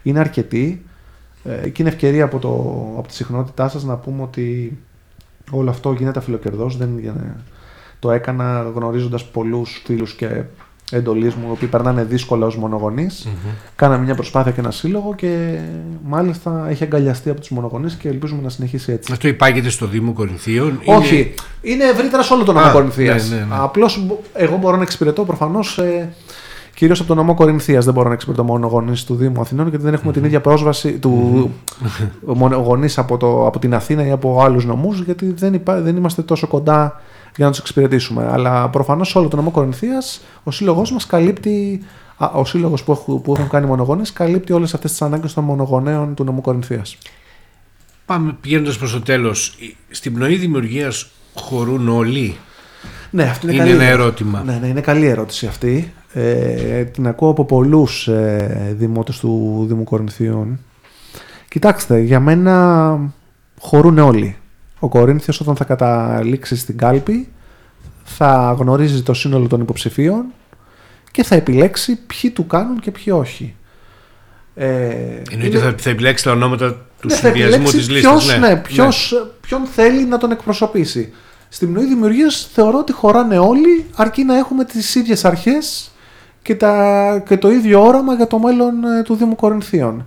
Είναι 0.03 0.19
αρκετή 0.19 0.85
ε, 1.43 1.69
και 1.69 1.81
είναι 1.81 1.91
ευκαιρία 1.91 2.23
από, 2.23 2.39
το, 2.39 2.49
από 2.97 3.07
τη 3.07 3.13
συχνότητά 3.13 3.69
σας 3.69 3.83
να 3.83 3.95
πούμε 3.97 4.21
ότι 4.21 4.77
όλο 5.51 5.69
αυτό 5.69 5.91
γίνεται 5.91 6.19
αφιλοκερδός. 6.19 6.77
Δεν 6.77 6.89
το 7.99 8.11
έκανα 8.11 8.71
γνωρίζοντας 8.75 9.25
πολλούς 9.25 9.81
φίλους 9.85 10.13
και 10.13 10.43
εντολής 10.93 11.33
μου, 11.33 11.45
οι 11.47 11.51
οποίοι 11.51 11.67
περνάνε 11.67 12.03
δύσκολα 12.03 12.45
ως 12.45 12.57
μονογονείς. 12.57 13.27
Mm-hmm. 13.27 13.55
Κάναμε 13.75 14.03
μια 14.03 14.15
προσπάθεια 14.15 14.51
και 14.51 14.59
ένα 14.59 14.71
σύλλογο 14.71 15.15
και 15.15 15.57
μάλιστα 16.03 16.65
έχει 16.69 16.83
αγκαλιαστεί 16.83 17.29
από 17.29 17.39
τους 17.39 17.49
μονογονείς 17.49 17.93
και 17.93 18.07
ελπίζουμε 18.09 18.41
να 18.41 18.49
συνεχίσει 18.49 18.91
έτσι. 18.91 19.11
Αυτό 19.11 19.27
υπάγεται 19.27 19.69
στο 19.69 19.85
Δήμο 19.87 20.11
Κορινθίων; 20.11 20.79
Όχι. 20.85 21.15
Είναι, 21.15 21.33
είναι 21.61 21.83
ευρύτερα 21.83 22.23
σε 22.23 22.33
όλο 22.33 22.43
τον 22.43 22.55
νομό 22.55 22.71
Κορινθίας. 22.71 23.29
Ναι, 23.29 23.35
ναι, 23.35 23.41
ναι. 23.41 23.47
Απλώς 23.49 24.05
εγώ 24.33 24.57
μπορώ 24.57 24.75
να 24.75 24.81
εξυπηρετώ 24.81 25.23
προφανώς. 25.25 25.77
Ε, 25.77 26.09
Κυρίως 26.75 26.99
από 26.99 27.07
τον 27.07 27.17
νομό 27.17 27.33
Κορινθίας 27.33 27.85
δεν 27.85 27.93
μπορώ 27.93 28.07
να 28.07 28.13
εξυπηρετώ 28.13 28.43
μόνο 28.43 28.67
γονεί 28.67 28.93
του 29.05 29.15
Δήμου 29.15 29.41
Αθηνών 29.41 29.67
γιατί 29.67 29.83
δεν 29.83 29.93
έχουμε 29.93 30.11
mm-hmm. 30.11 30.13
την 30.13 30.23
ίδια 30.23 30.41
πρόσβαση 30.41 30.91
του 30.91 31.51
mm-hmm. 32.25 32.51
γονεί 32.63 32.87
από, 32.95 33.45
από 33.45 33.59
την 33.59 33.73
Αθήνα 33.73 34.07
ή 34.07 34.11
από 34.11 34.41
άλλους 34.41 34.65
νομούς 34.65 34.99
γιατί 34.99 35.33
δεν, 35.37 35.53
υπά, 35.53 35.81
δεν 35.81 35.95
είμαστε 35.95 36.21
τόσο 36.21 36.47
κοντά 36.47 37.01
για 37.35 37.45
να 37.45 37.51
τους 37.51 37.59
εξυπηρετήσουμε. 37.59 38.27
Αλλά 38.31 38.69
προφανώς 38.69 39.15
όλο 39.15 39.27
το 39.27 39.35
νομό 39.35 39.51
Κορινθίας, 39.51 40.21
ο 40.43 40.51
σύλλογός 40.51 40.91
μας 40.91 41.05
καλύπτει. 41.05 41.83
Ο 42.33 42.45
σύλλογος 42.45 42.83
που, 42.83 42.91
έχουν, 42.91 43.21
που 43.21 43.33
έχουν 43.35 43.49
κάνει 43.49 43.65
μονογονεί 43.65 44.07
καλύπτει 44.13 44.53
όλες 44.53 44.73
αυτές 44.73 44.91
τις 44.91 45.01
ανάγκες 45.01 45.33
των 45.33 45.43
μονογονέων 45.43 46.13
του 46.13 46.23
νομού 46.23 46.41
Κορινθίας. 46.41 46.97
Πάμε 48.05 48.35
πηγαίνοντας 48.41 48.77
προς 48.77 48.91
το 48.91 49.01
τέλος. 49.01 49.57
Στην 49.89 50.13
πνοή 50.13 50.35
δημιουργίας 50.35 51.09
χωρούν 51.33 51.87
όλοι; 51.87 52.35
Ναι, 53.09 53.23
αυτό 53.23 53.47
είναι, 53.47 53.55
είναι 53.55 53.65
καλή, 53.65 53.75
ένα 53.75 53.91
ερώτημα. 53.91 54.43
Ναι, 54.45 54.57
ναι, 54.61 54.67
είναι 54.67 54.81
καλή 54.81 55.05
ερώτηση 55.05 55.45
αυτή. 55.45 55.93
Ε, 56.13 56.83
την 56.83 57.07
ακούω 57.07 57.29
από 57.29 57.45
πολλούς 57.45 58.07
ε, 58.07 58.75
δημότες 58.77 59.19
του 59.19 59.65
Δήμου 59.67 59.83
Κορινθίων. 59.83 60.59
Κοιτάξτε, 61.49 61.99
για 61.99 62.19
μένα 62.19 62.99
χωρούν 63.59 63.97
όλοι. 63.97 64.37
Ο 64.83 64.89
Κορίνθιος 64.89 65.39
όταν 65.39 65.55
θα 65.55 65.63
καταλήξει 65.63 66.55
στην 66.55 66.77
κάλπη 66.77 67.27
θα 68.03 68.55
γνωρίζει 68.59 69.01
το 69.03 69.13
σύνολο 69.13 69.47
των 69.47 69.61
υποψηφίων 69.61 70.25
και 71.11 71.23
θα 71.23 71.35
επιλέξει 71.35 71.95
ποιοι 71.95 72.31
του 72.31 72.47
κάνουν 72.47 72.79
και 72.79 72.91
ποιοι 72.91 73.13
όχι. 73.17 73.55
Ε, 74.55 74.65
Εννοείται 75.31 75.57
είναι... 75.57 75.75
θα, 75.77 75.89
επιλέξει 75.89 76.23
τα 76.23 76.31
ονόματα 76.31 76.71
του 76.99 77.07
ναι, 77.07 77.15
συνδυασμού 77.15 77.69
της 77.69 77.89
λίστας. 77.89 78.27
ναι, 78.27 78.37
ναι, 78.37 78.55
ποιος, 78.55 79.11
ναι. 79.11 79.29
Ποιον 79.41 79.65
θέλει 79.65 80.05
να 80.05 80.17
τον 80.17 80.31
εκπροσωπήσει. 80.31 81.13
Στην 81.49 81.73
πνοή 81.73 81.85
δημιουργίας 81.85 82.49
θεωρώ 82.53 82.77
ότι 82.77 82.91
χωράνε 82.91 83.37
όλοι 83.37 83.85
αρκεί 83.95 84.23
να 84.23 84.37
έχουμε 84.37 84.65
τις 84.65 84.95
ίδιες 84.95 85.25
αρχές 85.25 85.91
και, 86.41 86.55
τα, 86.55 87.23
και 87.27 87.37
το 87.37 87.51
ίδιο 87.51 87.83
όραμα 87.83 88.13
για 88.13 88.27
το 88.27 88.39
μέλλον 88.39 88.83
ε, 88.83 89.03
του 89.03 89.15
Δήμου 89.15 89.35
Κορινθίων. 89.35 90.05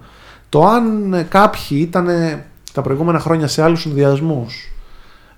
Το 0.48 0.66
αν 0.66 1.26
κάποιοι 1.28 1.78
ήταν 1.80 2.08
τα 2.76 2.82
προηγούμενα 2.82 3.18
χρόνια 3.18 3.46
σε 3.46 3.62
άλλους 3.62 3.80
συνδυασμούς. 3.80 4.72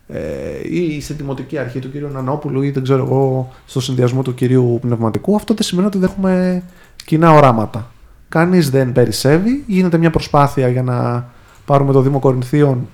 Ε, 0.08 0.20
ή 0.62 1.00
στη 1.00 1.12
δημοτική 1.12 1.58
αρχή 1.58 1.78
του 1.78 1.90
κυρίου 1.90 2.08
Νανόπουλου 2.08 2.62
ή 2.62 2.70
δεν 2.70 2.82
ξέρω 2.82 3.04
εγώ 3.04 3.52
στο 3.66 3.80
συνδυασμό 3.80 4.22
του 4.22 4.34
κυρίου 4.34 4.78
Πνευματικού, 4.80 5.34
αυτό 5.34 5.54
δεν 5.54 5.62
σημαίνει 5.62 5.86
ότι 5.86 5.98
δεν 5.98 6.08
έχουμε 6.08 6.62
κοινά 7.04 7.32
οράματα. 7.32 7.90
Κανείς 8.28 8.70
δεν 8.70 8.92
περισσεύει, 8.92 9.64
γίνεται 9.66 9.98
μια 9.98 10.10
προσπάθεια 10.10 10.68
για 10.68 10.82
να 10.82 11.28
πάρουμε 11.64 11.92
το 11.92 12.00
Δήμο 12.00 12.18
Κορινθίων, 12.18 12.88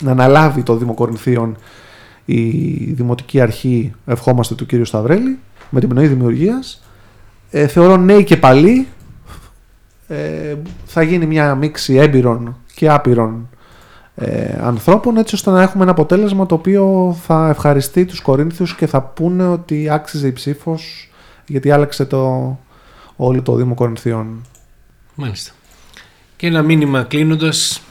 να 0.00 0.10
αναλάβει 0.10 0.62
το 0.62 0.76
Δήμο 0.76 0.94
Κορινθίων 0.94 1.56
η 2.24 2.40
Δημοτική 2.92 3.40
Αρχή, 3.40 3.92
ευχόμαστε 4.06 4.54
του 4.54 4.66
κύριου 4.66 4.84
Σταυρέλη, 4.84 5.38
με 5.70 5.80
την 5.80 5.88
πνοή 5.88 6.06
δημιουργίας. 6.06 6.82
Ε, 7.50 7.66
θεωρώ 7.66 7.96
νέοι 7.96 8.24
και 8.24 8.36
παλιοί. 8.36 8.86
Ε, 10.08 10.54
θα 10.84 11.02
γίνει 11.02 11.26
μια 11.26 11.54
μίξη 11.54 11.94
έμπειρων 11.94 12.56
και 12.74 12.88
άπειρων 12.90 13.48
ε, 14.20 14.58
ανθρώπων 14.60 15.16
έτσι 15.16 15.34
ώστε 15.34 15.50
να 15.50 15.62
έχουμε 15.62 15.82
ένα 15.82 15.92
αποτέλεσμα 15.92 16.46
το 16.46 16.54
οποίο 16.54 17.16
θα 17.22 17.48
ευχαριστεί 17.48 18.04
τους 18.04 18.20
Κορίνθιους 18.20 18.74
και 18.74 18.86
θα 18.86 19.02
πούνε 19.02 19.46
ότι 19.46 19.90
άξιζε 19.90 20.26
η 20.26 20.32
ψήφος 20.32 21.10
γιατί 21.46 21.70
άλλαξε 21.70 22.04
το, 22.04 22.58
όλο 23.16 23.42
το 23.42 23.54
Δήμο 23.54 23.74
Κορινθιών. 23.74 24.44
Μάλιστα. 25.14 25.52
Και 26.36 26.46
ένα 26.46 26.62
μήνυμα 26.62 27.02
κλείνοντας 27.02 27.82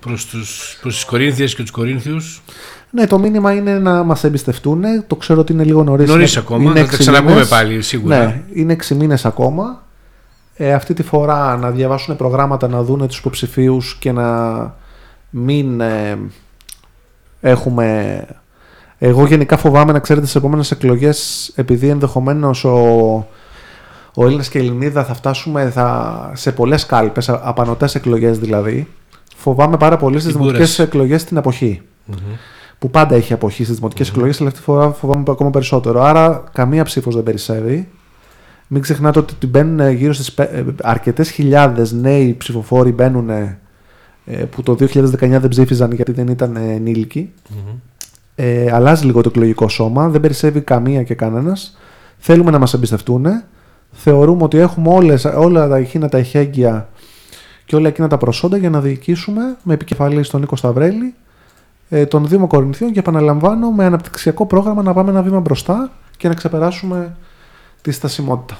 προς, 0.00 0.26
τους, 0.26 0.78
προς 0.80 0.94
τις 0.94 1.04
Κορίνθιες 1.04 1.54
και 1.54 1.62
τους 1.62 1.70
Κορίνθιους. 1.70 2.42
Ναι, 2.90 3.06
το 3.06 3.18
μήνυμα 3.18 3.52
είναι 3.52 3.78
να 3.78 4.02
μας 4.02 4.24
εμπιστευτούν. 4.24 4.82
Το 5.06 5.16
ξέρω 5.16 5.40
ότι 5.40 5.52
είναι 5.52 5.64
λίγο 5.64 5.82
νωρίς. 5.82 6.08
Νωρίς 6.08 6.36
ακόμα, 6.36 6.70
είναι 6.70 6.84
θα 6.84 6.90
τα 6.90 6.96
ξαναπούμε 6.96 7.44
πάλι 7.44 7.82
σίγουρα. 7.82 8.18
Ναι, 8.18 8.42
είναι 8.52 8.76
6 8.88 8.94
μήνες 8.94 9.24
ακόμα. 9.24 9.82
Ε, 10.56 10.72
αυτή 10.72 10.94
τη 10.94 11.02
φορά 11.02 11.56
να 11.56 11.70
διαβάσουν 11.70 12.16
προγράμματα, 12.16 12.68
να 12.68 12.82
δουν 12.82 13.06
τους 13.06 13.18
υποψηφίους 13.18 13.96
και 14.00 14.12
να 14.12 14.82
μην 15.36 15.80
ε, 15.80 16.18
έχουμε... 17.40 18.26
Εγώ 18.98 19.26
γενικά 19.26 19.56
φοβάμαι 19.56 19.92
να 19.92 19.98
ξέρετε 19.98 20.26
στις 20.26 20.38
επόμενες 20.38 20.70
εκλογές 20.70 21.50
επειδή 21.54 21.88
ενδεχομένως 21.88 22.64
ο, 22.64 22.76
ο 24.14 24.24
Έλληνας 24.24 24.48
και 24.48 24.58
η 24.58 24.60
Ελληνίδα 24.60 25.04
θα 25.04 25.14
φτάσουμε 25.14 25.70
θα, 25.70 26.30
σε 26.34 26.52
πολλές 26.52 26.86
κάλπες, 26.86 27.28
απανοτές 27.28 27.94
εκλογές 27.94 28.38
δηλαδή. 28.38 28.88
Φοβάμαι 29.36 29.76
πάρα 29.76 29.96
πολύ 29.96 30.20
στις 30.20 30.32
δημοτικές 30.32 30.78
εκλογές 30.78 31.20
στην 31.20 31.36
αποχή. 31.36 31.82
Που 32.78 32.90
πάντα 32.90 33.14
έχει 33.14 33.32
αποχή 33.32 33.64
στις 33.64 33.76
δημοτικές 33.76 34.08
mm-hmm. 34.08 34.14
εκλογές, 34.14 34.40
αλλά 34.40 34.48
αυτή 34.48 34.60
τη 34.60 34.66
φορά 34.66 34.90
φοβάμαι 34.90 35.24
ακόμα 35.28 35.50
περισσότερο. 35.50 36.02
Άρα 36.02 36.44
καμία 36.52 36.84
ψήφος 36.84 37.14
δεν 37.14 37.22
περισσεύει. 37.22 37.88
Μην 38.66 38.82
ξεχνάτε 38.82 39.18
ότι 39.18 39.46
μπαίνουν 39.46 39.90
γύρω 39.90 40.12
στις 40.12 40.28
ε, 40.28 40.64
αρκετές 40.82 41.30
χιλιάδες 41.30 41.92
νέοι 41.92 42.34
ψηφοφόροι 42.38 42.92
μπαίνουν 42.92 43.30
ε, 43.30 43.58
που 44.50 44.62
το 44.62 44.72
2019 44.72 45.14
δεν 45.18 45.48
ψήφιζαν 45.48 45.92
γιατί 45.92 46.12
δεν 46.12 46.28
ήταν 46.28 46.56
ενήλικοι. 46.56 47.32
Mm-hmm. 47.48 47.76
Ε, 48.34 48.72
αλλάζει 48.72 49.04
λίγο 49.04 49.20
το 49.20 49.28
εκλογικό 49.32 49.68
σώμα, 49.68 50.08
δεν 50.08 50.20
περισσεύει 50.20 50.60
καμία 50.60 51.02
και 51.02 51.14
κανένας. 51.14 51.76
Θέλουμε 52.18 52.50
να 52.50 52.58
μας 52.58 52.74
εμπιστευτούν. 52.74 53.26
Θεωρούμε 53.92 54.42
ότι 54.42 54.58
έχουμε 54.58 54.88
όλες, 54.88 55.24
όλα 55.24 55.68
τα 55.68 55.76
εκείνα 55.76 56.08
τα 56.08 56.18
εχέγγυα 56.18 56.88
και 57.64 57.76
όλα 57.76 57.88
εκείνα 57.88 58.08
τα 58.08 58.18
προσόντα 58.18 58.56
για 58.56 58.70
να 58.70 58.80
διοικήσουμε 58.80 59.56
με 59.62 59.74
επικεφαλής 59.74 60.26
στον 60.26 60.40
Νίκο 60.40 60.56
Σταυρέλη 60.56 61.14
ε, 61.88 62.06
τον 62.06 62.28
Δήμο 62.28 62.46
Κορινθίων 62.46 62.92
και 62.92 62.98
επαναλαμβάνω 62.98 63.70
με 63.70 63.84
αναπτυξιακό 63.84 64.46
πρόγραμμα 64.46 64.82
να 64.82 64.92
πάμε 64.92 65.10
ένα 65.10 65.22
βήμα 65.22 65.40
μπροστά 65.40 65.90
και 66.16 66.28
να 66.28 66.34
ξεπεράσουμε 66.34 67.16
τη 67.82 67.90
στασιμότητα. 67.90 68.58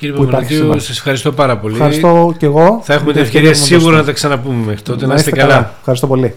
Κύριε 0.00 0.16
Παπαδίου, 0.16 0.80
σας 0.80 0.96
ευχαριστώ 0.96 1.32
πάρα 1.32 1.56
πολύ. 1.58 1.74
Ευχαριστώ 1.74 2.34
και 2.38 2.46
εγώ. 2.46 2.80
Θα 2.82 2.94
έχουμε 2.94 3.12
την 3.12 3.22
ευκαιρία 3.22 3.54
σίγουρα 3.54 3.96
να 3.96 4.04
τα 4.04 4.12
ξαναπούμε 4.12 4.64
μέχρι 4.64 4.82
τότε. 4.82 5.06
Να, 5.06 5.14
είστε 5.14 5.30
καλά. 5.30 5.74
Ευχαριστώ 5.78 6.06
πολύ. 6.06 6.34